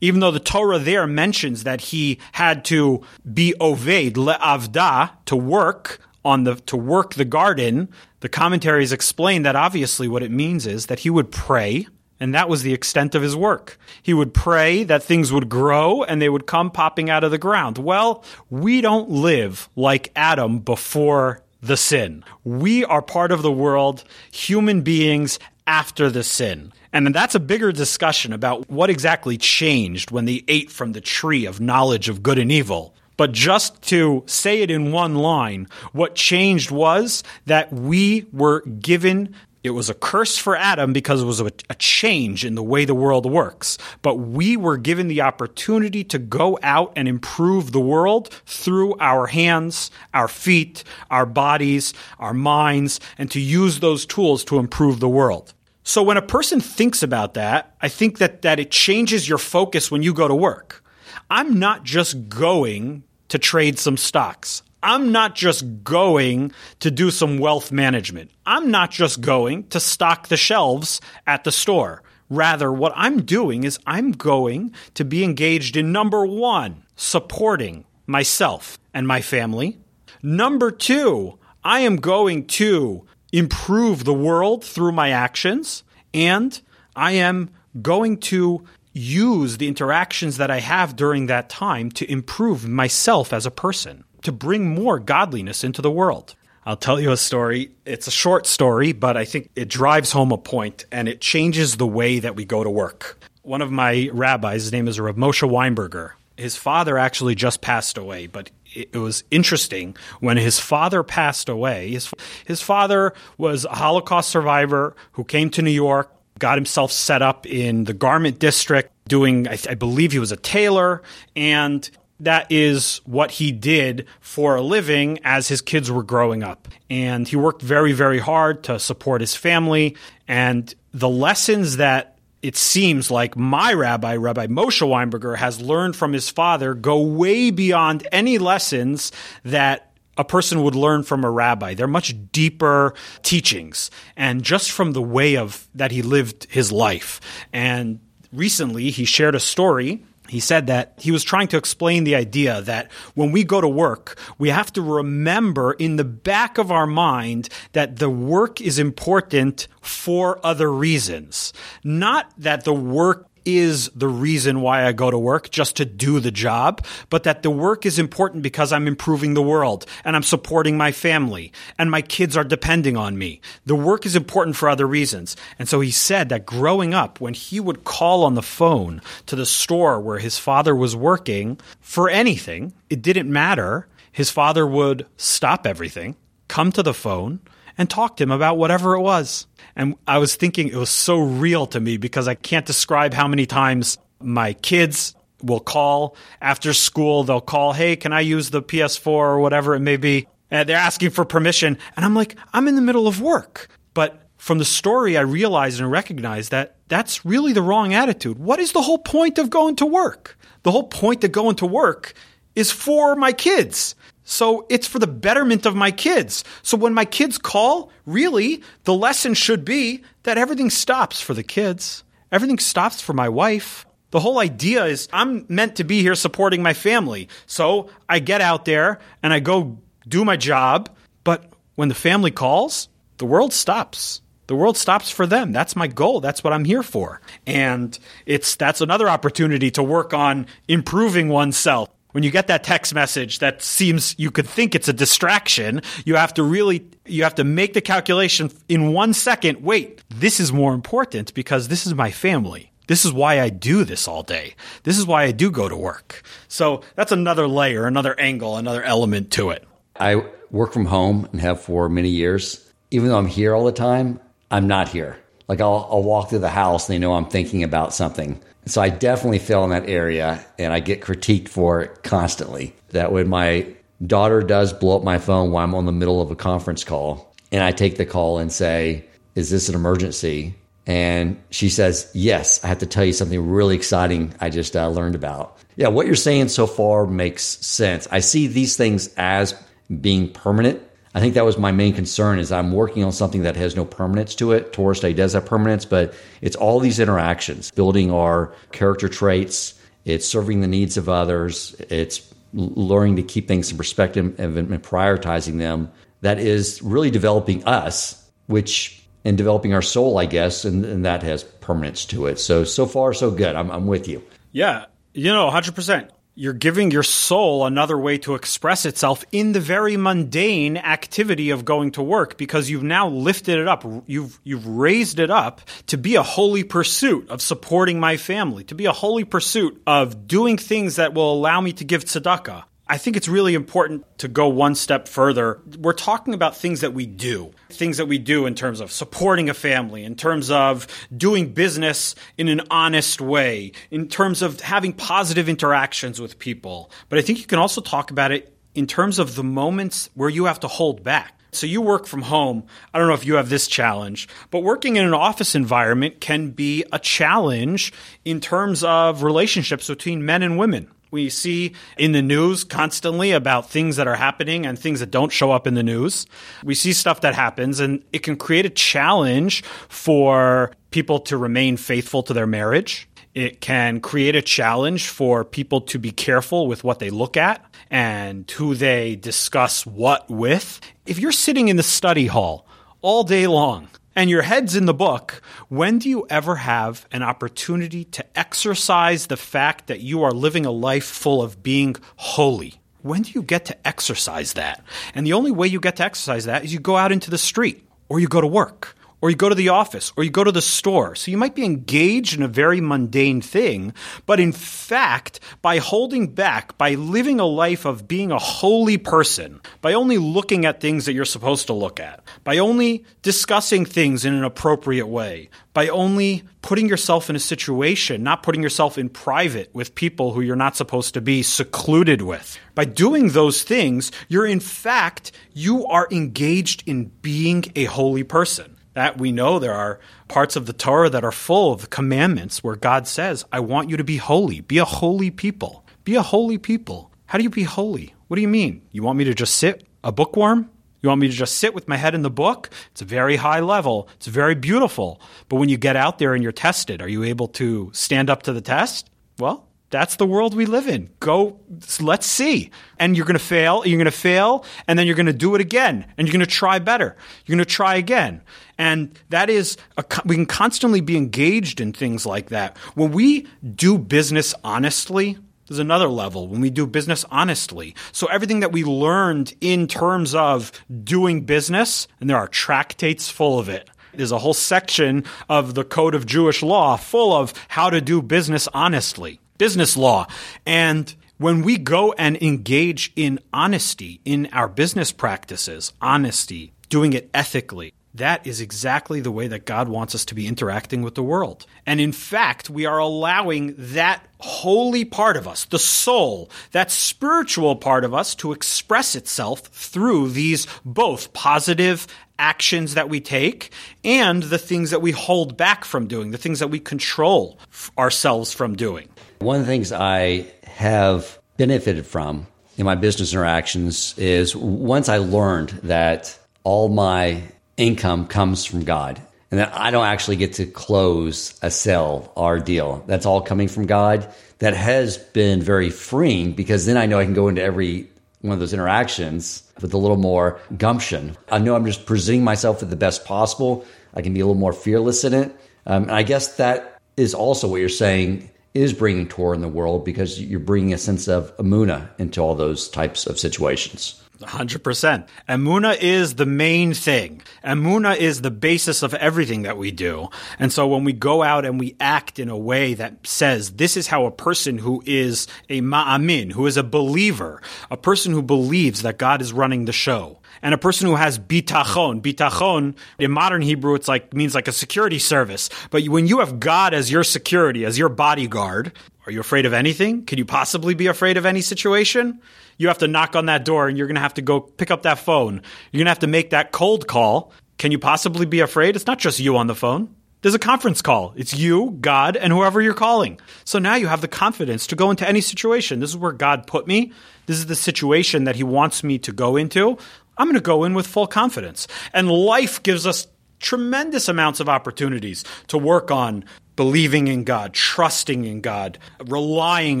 [0.00, 5.98] Even though the Torah there mentions that he had to be oved, le'avda, to work,
[6.24, 7.88] on the to work the garden,
[8.20, 11.86] the commentaries explain that obviously what it means is that he would pray
[12.20, 13.78] and that was the extent of his work.
[14.02, 17.38] He would pray that things would grow and they would come popping out of the
[17.38, 17.78] ground.
[17.78, 22.22] Well, we don't live like Adam before the sin.
[22.44, 26.72] We are part of the world, human beings after the sin.
[26.92, 31.00] And then that's a bigger discussion about what exactly changed when they ate from the
[31.00, 32.94] tree of knowledge of good and evil.
[33.20, 39.34] But just to say it in one line, what changed was that we were given
[39.62, 42.94] it was a curse for Adam because it was a, change in the way the
[42.94, 43.76] world works.
[44.00, 49.26] But we were given the opportunity to go out and improve the world through our
[49.26, 55.10] hands, our feet, our bodies, our minds, and to use those tools to improve the
[55.10, 55.52] world.
[55.82, 59.90] So when a person thinks about that, I think that, that it changes your focus
[59.90, 60.82] when you go to work.
[61.28, 64.62] I'm not just going to trade some stocks.
[64.82, 68.30] I'm not just going to do some wealth management.
[68.46, 72.02] I'm not just going to stock the shelves at the store.
[72.30, 78.78] Rather, what I'm doing is I'm going to be engaged in number one, supporting myself
[78.94, 79.78] and my family.
[80.22, 85.82] Number two, I am going to improve the world through my actions.
[86.14, 86.58] And
[86.96, 92.68] I am going to use the interactions that I have during that time to improve
[92.68, 96.34] myself as a person, to bring more godliness into the world.
[96.66, 97.70] I'll tell you a story.
[97.86, 101.76] It's a short story, but I think it drives home a point and it changes
[101.76, 103.18] the way that we go to work.
[103.42, 106.12] One of my rabbis, his name is Rav Moshe Weinberger.
[106.36, 111.90] His father actually just passed away, but it was interesting when his father passed away.
[111.90, 112.10] His,
[112.44, 117.46] his father was a Holocaust survivor who came to New York, got himself set up
[117.46, 121.02] in the garment district, doing, I, I believe he was a tailor,
[121.36, 126.68] and that is what he did for a living as his kids were growing up.
[126.90, 129.96] And he worked very, very hard to support his family.
[130.28, 136.12] And the lessons that it seems like my rabbi, Rabbi Moshe Weinberger, has learned from
[136.12, 139.12] his father go way beyond any lessons
[139.44, 139.89] that
[140.20, 141.72] a person would learn from a rabbi.
[141.72, 147.20] They're much deeper teachings, and just from the way of that he lived his life.
[147.54, 152.14] And recently, he shared a story he said that he was trying to explain the
[152.14, 156.70] idea that when we go to work, we have to remember in the back of
[156.70, 161.52] our mind that the work is important for other reasons.
[161.82, 163.26] Not that the work
[163.58, 167.42] is the reason why I go to work, just to do the job, but that
[167.42, 171.90] the work is important because I'm improving the world and I'm supporting my family and
[171.90, 173.40] my kids are depending on me.
[173.66, 175.36] The work is important for other reasons.
[175.58, 179.36] And so he said that growing up, when he would call on the phone to
[179.36, 183.86] the store where his father was working for anything, it didn't matter.
[184.12, 186.16] His father would stop everything,
[186.48, 187.40] come to the phone,
[187.78, 189.46] and talk to him about whatever it was.
[189.80, 193.26] And I was thinking it was so real to me because I can't describe how
[193.26, 197.24] many times my kids will call after school.
[197.24, 200.28] They'll call, Hey, can I use the PS4 or whatever it may be?
[200.50, 201.78] And they're asking for permission.
[201.96, 203.68] And I'm like, I'm in the middle of work.
[203.94, 208.38] But from the story, I realized and recognized that that's really the wrong attitude.
[208.38, 210.36] What is the whole point of going to work?
[210.62, 212.12] The whole point of going to work
[212.54, 213.94] is for my kids.
[214.30, 216.44] So it's for the betterment of my kids.
[216.62, 221.42] So when my kids call, really, the lesson should be that everything stops for the
[221.42, 222.04] kids.
[222.30, 223.86] Everything stops for my wife.
[224.12, 227.28] The whole idea is I'm meant to be here supporting my family.
[227.46, 230.90] So I get out there and I go do my job.
[231.24, 232.88] But when the family calls,
[233.18, 234.22] the world stops.
[234.46, 235.50] The world stops for them.
[235.50, 236.20] That's my goal.
[236.20, 237.20] That's what I'm here for.
[237.48, 242.94] And it's that's another opportunity to work on improving oneself when you get that text
[242.94, 247.34] message that seems you could think it's a distraction, you have to really you have
[247.36, 249.62] to make the calculation in 1 second.
[249.62, 252.70] Wait, this is more important because this is my family.
[252.86, 254.54] This is why I do this all day.
[254.82, 256.22] This is why I do go to work.
[256.48, 259.64] So that's another layer, another angle, another element to it.
[259.94, 262.68] I work from home and have for many years.
[262.90, 264.18] Even though I'm here all the time,
[264.50, 265.16] I'm not here.
[265.46, 268.40] Like I'll, I'll walk through the house and they know I'm thinking about something.
[268.66, 272.74] So I definitely fell in that area and I get critiqued for it constantly.
[272.90, 273.66] That when my
[274.06, 277.34] daughter does blow up my phone while I'm on the middle of a conference call
[277.52, 280.54] and I take the call and say, Is this an emergency?
[280.86, 284.88] And she says, Yes, I have to tell you something really exciting I just uh,
[284.88, 285.58] learned about.
[285.76, 288.06] Yeah, what you're saying so far makes sense.
[288.10, 289.54] I see these things as
[290.00, 290.82] being permanent
[291.14, 293.84] I think that was my main concern is I'm working on something that has no
[293.84, 294.72] permanence to it.
[294.72, 300.26] Torah study does have permanence, but it's all these interactions, building our character traits, it's
[300.26, 305.90] serving the needs of others, it's learning to keep things in perspective and prioritizing them.
[306.20, 311.22] That is really developing us, which and developing our soul, I guess, and, and that
[311.22, 312.38] has permanence to it.
[312.38, 313.56] So so far so good.
[313.56, 314.22] I'm, I'm with you.
[314.52, 319.52] Yeah, you know, hundred percent you're giving your soul another way to express itself in
[319.52, 323.84] the very mundane activity of going to work because you've now lifted it up.
[324.06, 328.74] You've you've raised it up to be a holy pursuit of supporting my family to
[328.74, 332.98] be a holy pursuit of doing things that will allow me to give tzedakah I
[332.98, 335.60] think it's really important to go one step further.
[335.78, 339.48] We're talking about things that we do, things that we do in terms of supporting
[339.48, 344.92] a family, in terms of doing business in an honest way, in terms of having
[344.92, 346.90] positive interactions with people.
[347.08, 350.28] But I think you can also talk about it in terms of the moments where
[350.28, 351.38] you have to hold back.
[351.52, 352.64] So you work from home.
[352.92, 356.50] I don't know if you have this challenge, but working in an office environment can
[356.50, 357.92] be a challenge
[358.24, 360.90] in terms of relationships between men and women.
[361.10, 365.32] We see in the news constantly about things that are happening and things that don't
[365.32, 366.26] show up in the news.
[366.62, 371.76] We see stuff that happens, and it can create a challenge for people to remain
[371.76, 373.08] faithful to their marriage.
[373.34, 377.64] It can create a challenge for people to be careful with what they look at
[377.90, 380.80] and who they discuss what with.
[381.06, 382.66] If you're sitting in the study hall
[383.02, 383.88] all day long
[384.20, 389.28] and your head's in the book, when do you ever have an opportunity to exercise
[389.28, 392.74] the fact that you are living a life full of being holy?
[393.00, 394.84] When do you get to exercise that?
[395.14, 397.38] And the only way you get to exercise that is you go out into the
[397.38, 400.44] street or you go to work or you go to the office, or you go
[400.44, 401.14] to the store.
[401.14, 403.92] So you might be engaged in a very mundane thing,
[404.26, 409.60] but in fact, by holding back, by living a life of being a holy person,
[409.80, 414.24] by only looking at things that you're supposed to look at, by only discussing things
[414.24, 419.08] in an appropriate way, by only putting yourself in a situation, not putting yourself in
[419.08, 422.58] private with people who you're not supposed to be secluded with.
[422.74, 428.76] By doing those things, you're in fact, you are engaged in being a holy person.
[429.00, 432.76] That we know there are parts of the Torah that are full of commandments where
[432.76, 434.60] God says, I want you to be holy.
[434.60, 435.86] Be a holy people.
[436.04, 437.10] Be a holy people.
[437.24, 438.14] How do you be holy?
[438.28, 438.82] What do you mean?
[438.92, 440.68] You want me to just sit a bookworm?
[441.00, 442.68] You want me to just sit with my head in the book?
[442.90, 444.10] It's a very high level.
[444.16, 445.22] It's very beautiful.
[445.48, 448.42] But when you get out there and you're tested, are you able to stand up
[448.42, 449.08] to the test?
[449.38, 451.10] Well, That's the world we live in.
[451.18, 451.58] Go,
[452.00, 452.70] let's see.
[452.98, 455.56] And you're going to fail, you're going to fail, and then you're going to do
[455.56, 457.16] it again, and you're going to try better.
[457.44, 458.42] You're going to try again.
[458.80, 462.78] And that is, a, we can constantly be engaged in things like that.
[462.94, 465.36] When we do business honestly,
[465.68, 467.94] there's another level when we do business honestly.
[468.12, 470.72] So everything that we learned in terms of
[471.04, 473.90] doing business, and there are tractates full of it.
[474.14, 478.22] There's a whole section of the Code of Jewish Law full of how to do
[478.22, 480.26] business honestly business law.
[480.64, 487.28] And when we go and engage in honesty in our business practices, honesty, doing it
[487.34, 491.22] ethically, that is exactly the way that God wants us to be interacting with the
[491.22, 491.66] world.
[491.86, 497.76] And in fact, we are allowing that holy part of us, the soul, that spiritual
[497.76, 502.06] part of us to express itself through these both positive
[502.38, 503.70] actions that we take
[504.02, 507.58] and the things that we hold back from doing, the things that we control
[507.98, 509.08] ourselves from doing.
[509.40, 512.46] One of the things I have benefited from
[512.76, 517.42] in my business interactions is once I learned that all my
[517.80, 519.20] income comes from God
[519.50, 523.02] and that I don't actually get to close a sale or deal.
[523.06, 524.32] That's all coming from God.
[524.58, 528.08] That has been very freeing because then I know I can go into every
[528.42, 531.36] one of those interactions with a little more gumption.
[531.50, 533.84] I know I'm just presenting myself at the best possible.
[534.14, 535.54] I can be a little more fearless in it.
[535.86, 539.68] Um, and I guess that is also what you're saying is bringing Torah in the
[539.68, 544.19] world because you're bringing a sense of Amuna into all those types of situations.
[544.40, 545.28] 100%.
[545.48, 547.42] Amuna is the main thing.
[547.64, 550.28] Amuna is the basis of everything that we do.
[550.58, 553.96] And so when we go out and we act in a way that says this
[553.96, 557.60] is how a person who is a ma'amin, who is a believer,
[557.90, 561.38] a person who believes that God is running the show, and a person who has
[561.38, 562.20] bitachon.
[562.20, 565.70] Bitachon in modern Hebrew, it's like means like a security service.
[565.90, 568.92] But when you have God as your security, as your bodyguard,
[569.26, 570.24] are you afraid of anything?
[570.24, 572.40] Can you possibly be afraid of any situation?
[572.80, 574.90] You have to knock on that door and you're going to have to go pick
[574.90, 575.60] up that phone.
[575.92, 577.52] You're going to have to make that cold call.
[577.76, 578.96] Can you possibly be afraid?
[578.96, 580.14] It's not just you on the phone.
[580.40, 581.34] There's a conference call.
[581.36, 583.38] It's you, God, and whoever you're calling.
[583.64, 586.00] So now you have the confidence to go into any situation.
[586.00, 587.12] This is where God put me.
[587.44, 589.98] This is the situation that He wants me to go into.
[590.38, 591.86] I'm going to go in with full confidence.
[592.14, 593.26] And life gives us
[593.58, 600.00] tremendous amounts of opportunities to work on believing in God, trusting in God, relying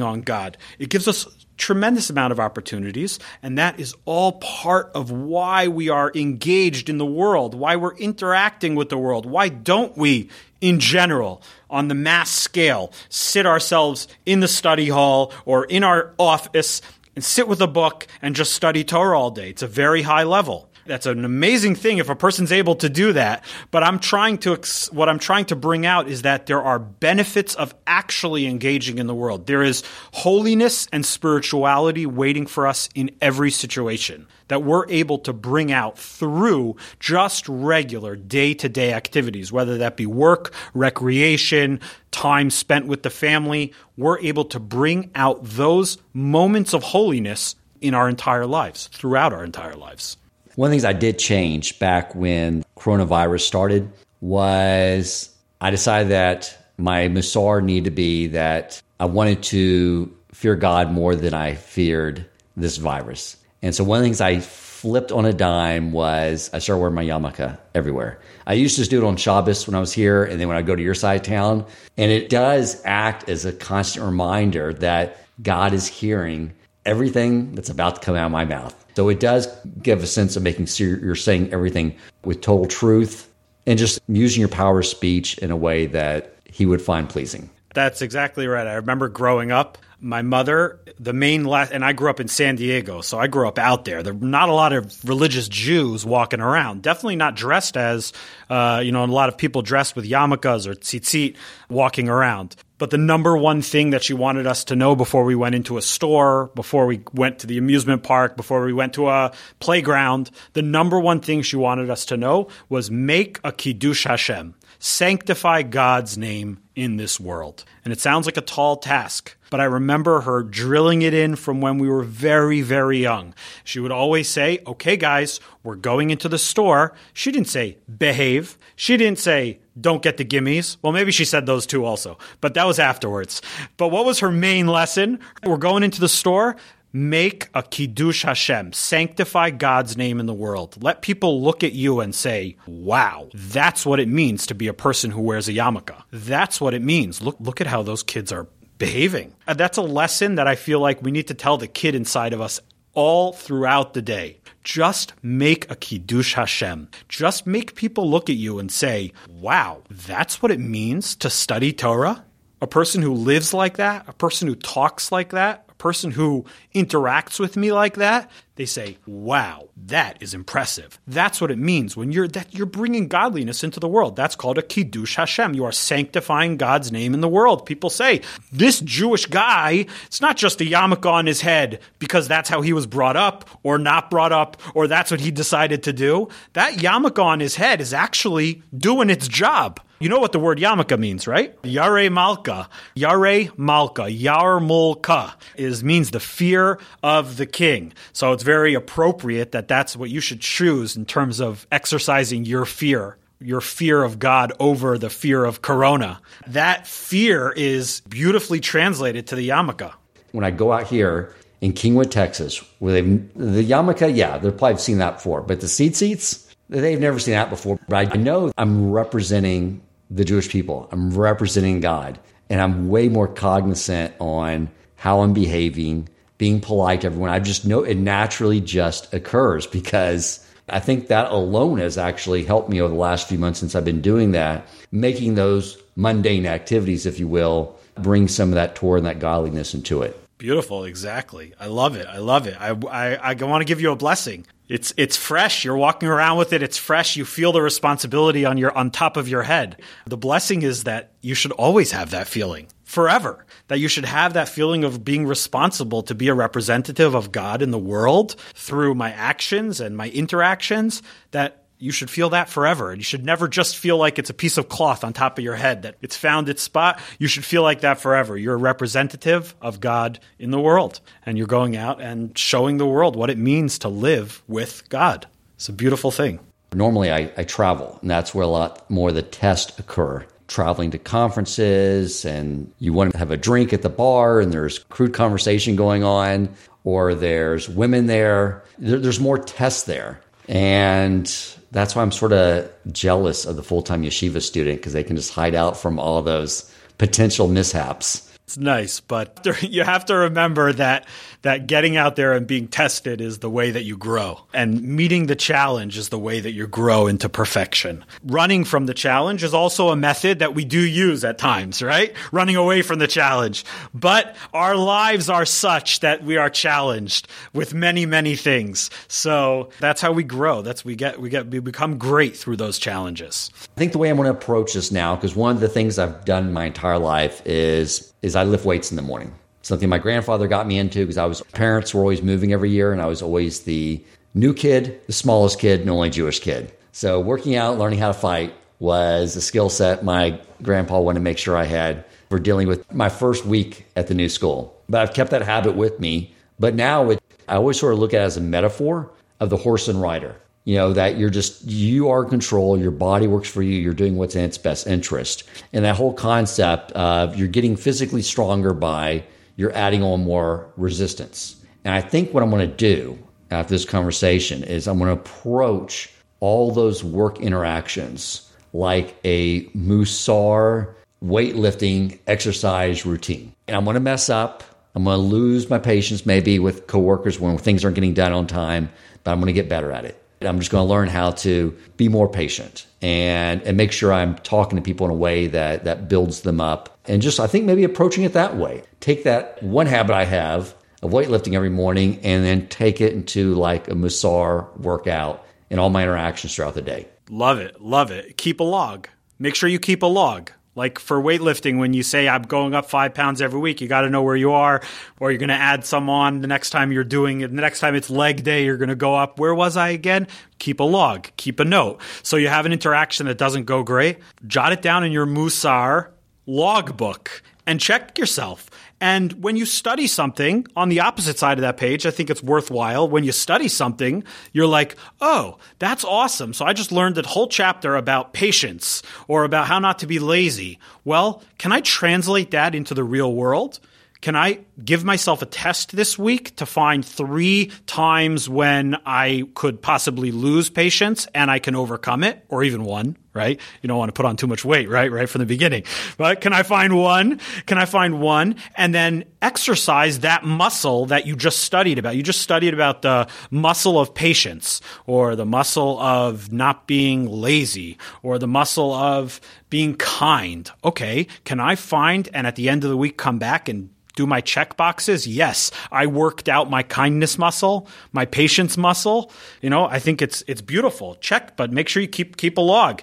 [0.00, 0.56] on God.
[0.78, 1.26] It gives us
[1.60, 6.98] tremendous amount of opportunities and that is all part of why we are engaged in
[6.98, 9.26] the world, why we're interacting with the world.
[9.26, 10.30] Why don't we
[10.60, 16.14] in general on the mass scale sit ourselves in the study hall or in our
[16.18, 16.80] office
[17.14, 19.50] and sit with a book and just study Torah all day.
[19.50, 20.69] It's a very high level.
[20.90, 23.44] That's an amazing thing if a person's able to do that.
[23.70, 24.60] But I'm trying to,
[24.90, 29.06] what I'm trying to bring out is that there are benefits of actually engaging in
[29.06, 29.46] the world.
[29.46, 35.32] There is holiness and spirituality waiting for us in every situation that we're able to
[35.32, 41.78] bring out through just regular day to day activities, whether that be work, recreation,
[42.10, 43.72] time spent with the family.
[43.96, 49.44] We're able to bring out those moments of holiness in our entire lives, throughout our
[49.44, 50.16] entire lives.
[50.60, 53.90] One of the things I did change back when coronavirus started
[54.20, 60.92] was I decided that my Musar needed to be that I wanted to fear God
[60.92, 62.26] more than I feared
[62.58, 63.38] this virus.
[63.62, 66.94] And so one of the things I flipped on a dime was I started wearing
[66.94, 68.20] my yarmulke everywhere.
[68.46, 70.58] I used to just do it on Shabbos when I was here, and then when
[70.58, 71.64] I go to your side of town.
[71.96, 76.52] And it does act as a constant reminder that God is hearing
[76.86, 78.74] everything that's about to come out of my mouth.
[78.96, 79.48] So it does
[79.82, 83.30] give a sense of making sure you're saying everything with total truth
[83.66, 87.50] and just using your power of speech in a way that he would find pleasing.
[87.74, 88.66] That's exactly right.
[88.66, 92.56] I remember growing up, my mother, the main last, and I grew up in San
[92.56, 94.02] Diego, so I grew up out there.
[94.02, 96.82] There were not a lot of religious Jews walking around.
[96.82, 98.12] Definitely not dressed as,
[98.48, 101.36] uh, you know, a lot of people dressed with yarmulkes or tzitzit
[101.68, 102.56] walking around.
[102.80, 105.76] But the number one thing that she wanted us to know before we went into
[105.76, 110.30] a store, before we went to the amusement park, before we went to a playground,
[110.54, 115.60] the number one thing she wanted us to know was make a Kiddush Hashem sanctify
[115.60, 117.66] God's name in this world.
[117.84, 121.60] And it sounds like a tall task, but I remember her drilling it in from
[121.60, 123.34] when we were very, very young.
[123.62, 126.94] She would always say, Okay, guys, we're going into the store.
[127.12, 128.56] She didn't say behave.
[128.74, 130.76] She didn't say don't get the gimmies.
[130.82, 133.42] Well, maybe she said those two also, but that was afterwards.
[133.76, 135.20] But what was her main lesson?
[135.44, 136.56] We're going into the store
[136.92, 140.82] make a kiddush Hashem, sanctify God's name in the world.
[140.82, 144.72] Let people look at you and say, "Wow, that's what it means to be a
[144.72, 145.94] person who wears a yarmulke.
[146.10, 147.22] That's what it means.
[147.22, 149.34] Look, look at how those kids are behaving.
[149.46, 152.32] Uh, that's a lesson that I feel like we need to tell the kid inside
[152.32, 152.60] of us
[152.94, 154.38] all throughout the day.
[154.62, 156.88] Just make a Kiddush Hashem.
[157.08, 161.72] Just make people look at you and say, wow, that's what it means to study
[161.72, 162.24] Torah?
[162.60, 166.44] A person who lives like that, a person who talks like that, a person who
[166.74, 171.96] interacts with me like that, they say, "Wow, that is impressive." That's what it means
[171.96, 174.16] when you're that you're bringing godliness into the world.
[174.16, 175.54] That's called a kiddush Hashem.
[175.54, 177.66] You are sanctifying God's name in the world.
[177.66, 178.20] People say,
[178.52, 182.72] "This Jewish guy, it's not just a yarmulke on his head because that's how he
[182.72, 186.74] was brought up or not brought up or that's what he decided to do." That
[186.74, 189.80] yarmulke on his head is actually doing its job.
[190.02, 191.54] You know what the word yarmulke means, right?
[191.62, 192.70] Yare Malka.
[192.94, 194.04] Yare Malka.
[194.04, 197.92] Yarmulka is means the fear of the king.
[198.14, 202.64] So it's very appropriate that that's what you should choose in terms of exercising your
[202.64, 206.20] fear your fear of God over the fear of Corona.
[206.46, 209.90] That fear is beautifully translated to the yarmulke.
[210.32, 214.76] When I go out here in Kingwood, Texas, where they've the yarmulke, yeah, they've probably
[214.76, 217.78] seen that before, but the tzitzit, they've never seen that before.
[217.88, 219.80] But I know I'm representing
[220.10, 220.88] the Jewish people.
[220.92, 222.18] I'm representing God.
[222.50, 226.10] And I'm way more cognizant on how I'm behaving,
[226.40, 227.28] being polite to everyone.
[227.28, 232.70] I just know it naturally just occurs because I think that alone has actually helped
[232.70, 237.04] me over the last few months since I've been doing that, making those mundane activities,
[237.04, 240.18] if you will, bring some of that Torah and that godliness into it.
[240.38, 241.52] Beautiful, exactly.
[241.60, 242.06] I love it.
[242.06, 242.56] I love it.
[242.58, 244.46] I, I, I want to give you a blessing.
[244.66, 245.64] It's it's fresh.
[245.64, 246.62] You're walking around with it.
[246.62, 247.16] It's fresh.
[247.16, 249.82] You feel the responsibility on your on top of your head.
[250.06, 253.46] The blessing is that you should always have that feeling forever.
[253.68, 257.62] That you should have that feeling of being responsible to be a representative of God
[257.62, 261.00] in the world through my actions and my interactions.
[261.30, 262.90] That you should feel that forever.
[262.90, 265.44] And you should never just feel like it's a piece of cloth on top of
[265.44, 267.00] your head that it's found its spot.
[267.18, 268.36] You should feel like that forever.
[268.36, 272.86] You're a representative of God in the world, and you're going out and showing the
[272.86, 275.26] world what it means to live with God.
[275.54, 276.40] It's a beautiful thing.
[276.74, 280.26] Normally, I, I travel, and that's where a lot more of the tests occur.
[280.50, 284.80] Traveling to conferences, and you want to have a drink at the bar, and there's
[284.80, 288.64] crude conversation going on, or there's women there.
[288.78, 290.20] there there's more tests there.
[290.48, 291.26] And
[291.70, 295.14] that's why I'm sort of jealous of the full time yeshiva student because they can
[295.14, 298.29] just hide out from all those potential mishaps.
[298.50, 301.06] It's nice, but you have to remember that
[301.42, 304.40] that getting out there and being tested is the way that you grow.
[304.52, 308.04] And meeting the challenge is the way that you grow into perfection.
[308.24, 312.12] Running from the challenge is also a method that we do use at times, right?
[312.32, 313.64] Running away from the challenge.
[313.94, 318.90] But our lives are such that we are challenged with many, many things.
[319.06, 320.60] So that's how we grow.
[320.60, 323.50] That's we get we get we become great through those challenges.
[323.76, 326.00] I think the way I'm going to approach this now, because one of the things
[326.00, 329.98] I've done my entire life is is I lift weights in the morning something my
[329.98, 333.06] grandfather got me into because I was parents were always moving every year and I
[333.06, 334.02] was always the
[334.34, 336.72] new kid, the smallest kid, and only Jewish kid.
[336.92, 341.22] So working out, learning how to fight was a skill set my grandpa wanted to
[341.22, 344.76] make sure I had for dealing with my first week at the new school.
[344.88, 346.34] But I've kept that habit with me.
[346.58, 349.10] But now it, I always sort of look at it as a metaphor
[349.40, 350.36] of the horse and rider.
[350.70, 353.92] You know, that you're just, you are in control, your body works for you, you're
[353.92, 355.42] doing what's in its best interest.
[355.72, 359.24] And that whole concept of you're getting physically stronger by
[359.56, 361.56] you're adding on more resistance.
[361.84, 363.18] And I think what I'm going to do
[363.50, 366.08] after this conversation is I'm going to approach
[366.38, 373.52] all those work interactions like a Musar weightlifting exercise routine.
[373.66, 374.62] And I'm going to mess up.
[374.94, 378.46] I'm going to lose my patience maybe with coworkers when things aren't getting done on
[378.46, 378.88] time,
[379.24, 380.19] but I'm going to get better at it.
[380.42, 384.36] I'm just going to learn how to be more patient and and make sure I'm
[384.36, 387.64] talking to people in a way that that builds them up and just I think
[387.64, 388.82] maybe approaching it that way.
[389.00, 393.54] Take that one habit I have of weightlifting every morning and then take it into
[393.54, 397.08] like a Musar workout in all my interactions throughout the day.
[397.28, 397.80] Love it.
[397.80, 398.36] Love it.
[398.36, 399.08] Keep a log.
[399.38, 400.50] Make sure you keep a log.
[400.76, 404.02] Like for weightlifting, when you say I'm going up five pounds every week, you got
[404.02, 404.80] to know where you are,
[405.18, 407.48] or you're going to add some on the next time you're doing it.
[407.48, 409.40] The next time it's leg day, you're going to go up.
[409.40, 410.28] Where was I again?
[410.58, 412.00] Keep a log, keep a note.
[412.22, 416.10] So you have an interaction that doesn't go great, jot it down in your Musar
[416.46, 418.68] logbook and check yourself.
[419.00, 422.42] And when you study something on the opposite side of that page, I think it's
[422.42, 423.08] worthwhile.
[423.08, 426.52] When you study something, you're like, oh, that's awesome.
[426.52, 430.18] So I just learned a whole chapter about patience or about how not to be
[430.18, 430.80] lazy.
[431.04, 433.78] Well, can I translate that into the real world?
[434.20, 439.80] Can I give myself a test this week to find three times when I could
[439.80, 443.58] possibly lose patience and I can overcome it, or even one, right?
[443.80, 445.10] You don't want to put on too much weight, right?
[445.10, 445.84] Right from the beginning.
[446.18, 447.40] But can I find one?
[447.64, 448.56] Can I find one?
[448.74, 452.16] And then exercise that muscle that you just studied about.
[452.16, 457.96] You just studied about the muscle of patience or the muscle of not being lazy
[458.22, 459.40] or the muscle of
[459.70, 460.70] being kind.
[460.84, 461.26] Okay.
[461.44, 463.88] Can I find and at the end of the week come back and
[464.20, 465.26] do my check boxes?
[465.26, 465.70] Yes.
[465.90, 469.32] I worked out my kindness muscle, my patience muscle.
[469.62, 471.14] You know, I think it's it's beautiful.
[471.16, 473.00] Check, but make sure you keep keep a log.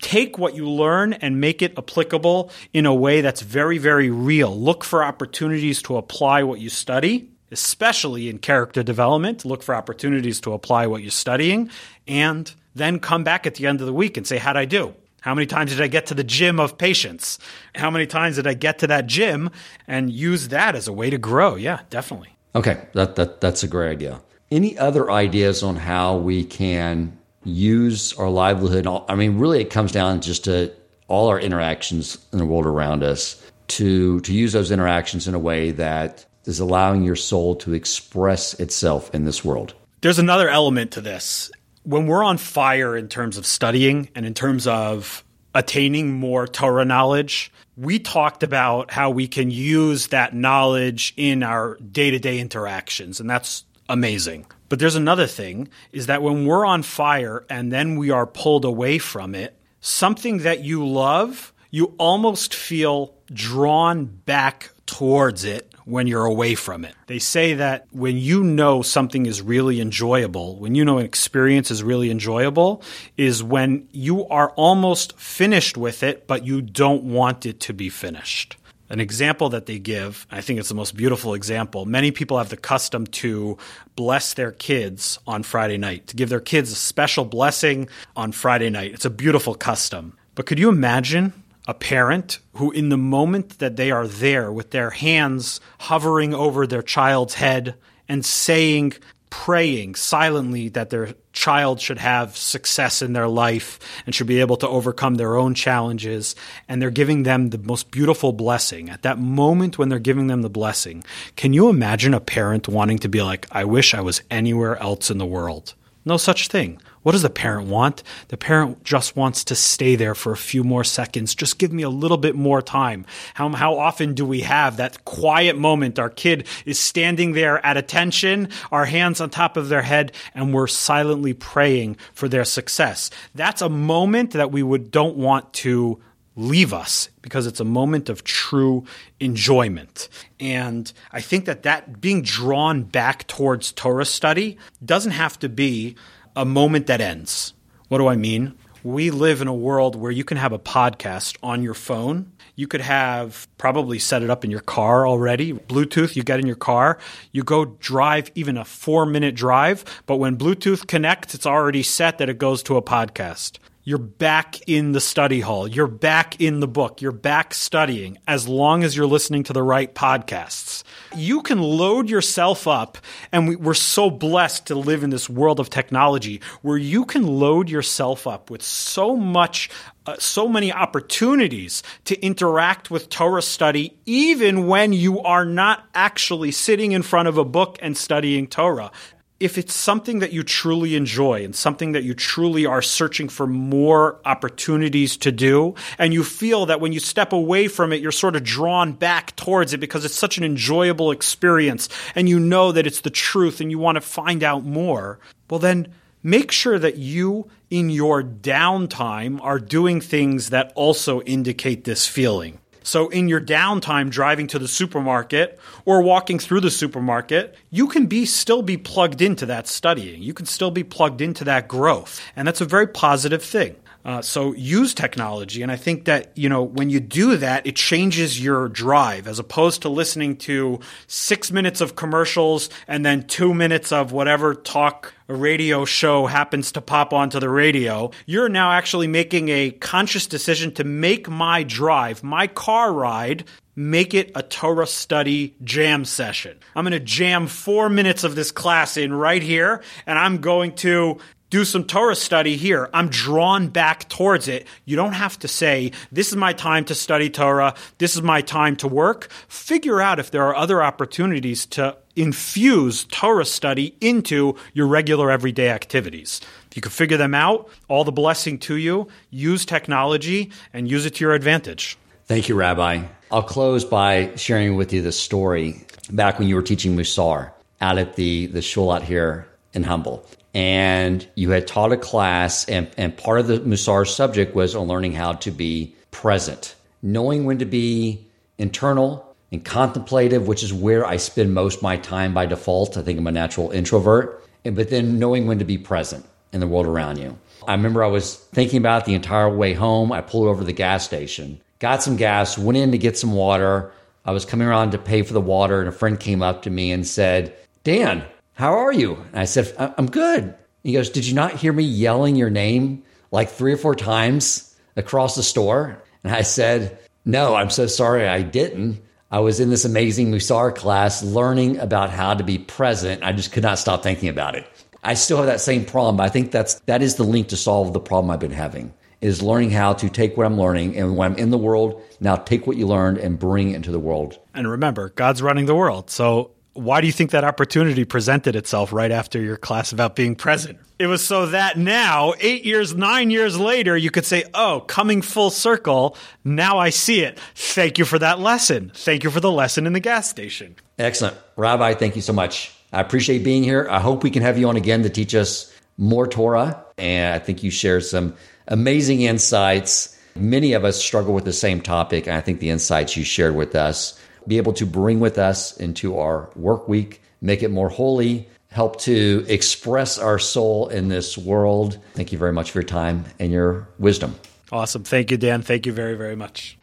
[0.00, 4.52] Take what you learn and make it applicable in a way that's very very real.
[4.58, 7.30] Look for opportunities to apply what you study.
[7.52, 11.70] Especially in character development, look for opportunities to apply what you're studying
[12.08, 14.96] and then come back at the end of the week and say, How'd I do?
[15.26, 17.40] How many times did I get to the gym of patience?
[17.74, 19.50] How many times did I get to that gym
[19.88, 21.56] and use that as a way to grow?
[21.56, 22.28] Yeah, definitely.
[22.54, 24.20] Okay, that, that that's a great idea.
[24.52, 28.86] Any other ideas on how we can use our livelihood?
[28.86, 30.72] I mean, really, it comes down just to
[31.08, 35.40] all our interactions in the world around us to to use those interactions in a
[35.40, 39.74] way that is allowing your soul to express itself in this world.
[40.02, 41.50] There's another element to this
[41.86, 45.24] when we're on fire in terms of studying and in terms of
[45.54, 51.76] attaining more Torah knowledge, we talked about how we can use that knowledge in our
[51.76, 54.46] day to day interactions, and that's amazing.
[54.68, 58.64] But there's another thing is that when we're on fire and then we are pulled
[58.64, 66.06] away from it, something that you love, you almost feel drawn back towards it when
[66.06, 66.94] you're away from it.
[67.06, 71.70] They say that when you know something is really enjoyable, when you know an experience
[71.70, 72.82] is really enjoyable,
[73.16, 77.88] is when you are almost finished with it, but you don't want it to be
[77.88, 78.56] finished.
[78.88, 81.86] An example that they give, I think it's the most beautiful example.
[81.86, 83.58] Many people have the custom to
[83.96, 88.70] bless their kids on Friday night, to give their kids a special blessing on Friday
[88.70, 88.92] night.
[88.92, 90.16] It's a beautiful custom.
[90.36, 91.32] But could you imagine
[91.66, 96.66] a parent who, in the moment that they are there with their hands hovering over
[96.66, 97.74] their child's head
[98.08, 98.94] and saying,
[99.30, 104.56] praying silently that their child should have success in their life and should be able
[104.56, 106.34] to overcome their own challenges.
[106.68, 108.88] And they're giving them the most beautiful blessing.
[108.88, 111.04] At that moment when they're giving them the blessing,
[111.36, 115.10] can you imagine a parent wanting to be like, I wish I was anywhere else
[115.10, 115.74] in the world?
[116.06, 116.80] No such thing.
[117.02, 118.04] What does the parent want?
[118.28, 121.34] The parent just wants to stay there for a few more seconds.
[121.34, 123.04] Just give me a little bit more time.
[123.34, 125.98] How, how often do we have that quiet moment?
[125.98, 130.54] Our kid is standing there at attention, our hands on top of their head, and
[130.54, 133.10] we're silently praying for their success.
[133.34, 136.00] That's a moment that we would don't want to
[136.36, 138.84] leave us because it's a moment of true
[139.18, 140.08] enjoyment.
[140.38, 145.96] And I think that that being drawn back towards Torah study doesn't have to be
[146.36, 147.54] a moment that ends.
[147.88, 148.54] What do I mean?
[148.84, 152.30] We live in a world where you can have a podcast on your phone.
[152.54, 155.52] You could have probably set it up in your car already.
[155.52, 156.98] Bluetooth, you get in your car,
[157.32, 162.18] you go drive even a four minute drive, but when Bluetooth connects, it's already set
[162.18, 163.58] that it goes to a podcast.
[163.88, 165.68] You're back in the study hall.
[165.68, 167.00] You're back in the book.
[167.00, 170.82] You're back studying as long as you're listening to the right podcasts.
[171.14, 172.98] You can load yourself up,
[173.30, 177.28] and we, are so blessed to live in this world of technology where you can
[177.28, 179.70] load yourself up with so much
[180.06, 186.52] uh, so many opportunities to interact with Torah study, even when you are not actually
[186.52, 188.92] sitting in front of a book and studying Torah
[189.38, 193.46] if it's something that you truly enjoy and something that you truly are searching for
[193.46, 198.12] more opportunities to do, and you feel that when you step away from it, you're
[198.12, 202.72] sort of drawn back towards it because it's such an enjoyable experience, and you know
[202.72, 205.18] that it's the truth and you want to find out more,
[205.50, 205.88] well, then
[206.22, 212.58] make sure that you, in your downtime, are doing things that also indicate this feeling.
[212.86, 218.06] So in your downtime driving to the supermarket or walking through the supermarket, you can
[218.06, 220.22] be still be plugged into that studying.
[220.22, 222.20] You can still be plugged into that growth.
[222.36, 223.74] And that's a very positive thing.
[224.06, 227.74] Uh, so use technology, and I think that you know when you do that, it
[227.74, 230.78] changes your drive as opposed to listening to
[231.08, 236.70] six minutes of commercials and then two minutes of whatever talk a radio show happens
[236.70, 238.12] to pop onto the radio.
[238.26, 243.44] You're now actually making a conscious decision to make my drive, my car ride,
[243.74, 246.56] make it a Torah study jam session.
[246.76, 250.76] I'm going to jam four minutes of this class in right here, and I'm going
[250.76, 251.18] to
[251.56, 252.90] do some Torah study here.
[252.92, 254.66] I'm drawn back towards it.
[254.84, 257.74] You don't have to say, this is my time to study Torah.
[257.96, 259.30] This is my time to work.
[259.48, 265.70] Figure out if there are other opportunities to infuse Torah study into your regular everyday
[265.70, 266.42] activities.
[266.70, 269.08] If you can figure them out, all the blessing to you.
[269.30, 271.96] Use technology and use it to your advantage.
[272.26, 273.02] Thank you, Rabbi.
[273.30, 277.96] I'll close by sharing with you the story back when you were teaching Musar out
[277.96, 280.28] at the, the shul out here in Humble.
[280.56, 284.88] And you had taught a class, and, and part of the Musar subject was on
[284.88, 288.26] learning how to be present, knowing when to be
[288.56, 292.96] internal and contemplative, which is where I spend most my time by default.
[292.96, 296.66] I think I'm a natural introvert, but then knowing when to be present in the
[296.66, 297.36] world around you.
[297.68, 300.10] I remember I was thinking about it the entire way home.
[300.10, 303.32] I pulled over to the gas station got some gas, went in to get some
[303.32, 303.92] water.
[304.24, 306.70] I was coming around to pay for the water, and a friend came up to
[306.70, 307.54] me and said,
[307.84, 308.24] Dan,
[308.56, 309.16] how are you?
[309.32, 310.54] And I said, I'm good.
[310.82, 314.74] He goes, Did you not hear me yelling your name like three or four times
[314.96, 316.02] across the store?
[316.24, 319.02] And I said, No, I'm so sorry I didn't.
[319.30, 323.22] I was in this amazing Musar class learning about how to be present.
[323.22, 324.66] I just could not stop thinking about it.
[325.04, 327.92] I still have that same problem, I think that's that is the link to solve
[327.92, 331.32] the problem I've been having is learning how to take what I'm learning and when
[331.32, 334.38] I'm in the world, now take what you learned and bring it into the world.
[334.54, 336.10] And remember, God's running the world.
[336.10, 340.34] So why do you think that opportunity presented itself right after your class about being
[340.34, 340.78] present?
[340.98, 345.20] It was so that now, eight years, nine years later, you could say, Oh, coming
[345.22, 347.38] full circle, now I see it.
[347.54, 348.92] Thank you for that lesson.
[348.94, 350.76] Thank you for the lesson in the gas station.
[350.98, 351.36] Excellent.
[351.56, 352.74] Rabbi, thank you so much.
[352.92, 353.86] I appreciate being here.
[353.90, 356.82] I hope we can have you on again to teach us more Torah.
[356.96, 358.34] And I think you shared some
[358.68, 360.18] amazing insights.
[360.34, 362.26] Many of us struggle with the same topic.
[362.26, 365.76] And I think the insights you shared with us be able to bring with us
[365.76, 371.38] into our work week, make it more holy, help to express our soul in this
[371.38, 371.98] world.
[372.14, 374.34] Thank you very much for your time and your wisdom.
[374.72, 375.04] Awesome.
[375.04, 375.62] Thank you, Dan.
[375.62, 376.76] Thank you very, very much.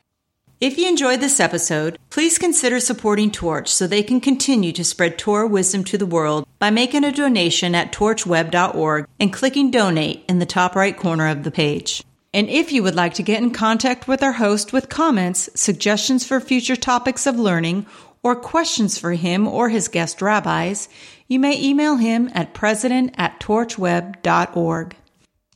[0.62, 5.18] If you enjoyed this episode, please consider supporting Torch so they can continue to spread
[5.18, 10.40] Torah wisdom to the world by making a donation at torchweb.org and clicking donate in
[10.40, 12.02] the top right corner of the page.
[12.34, 16.26] And if you would like to get in contact with our host with comments, suggestions
[16.26, 17.86] for future topics of learning,
[18.24, 20.90] or questions for him or his guest rabbis,
[21.28, 24.96] you may email him at president at torchweb.org.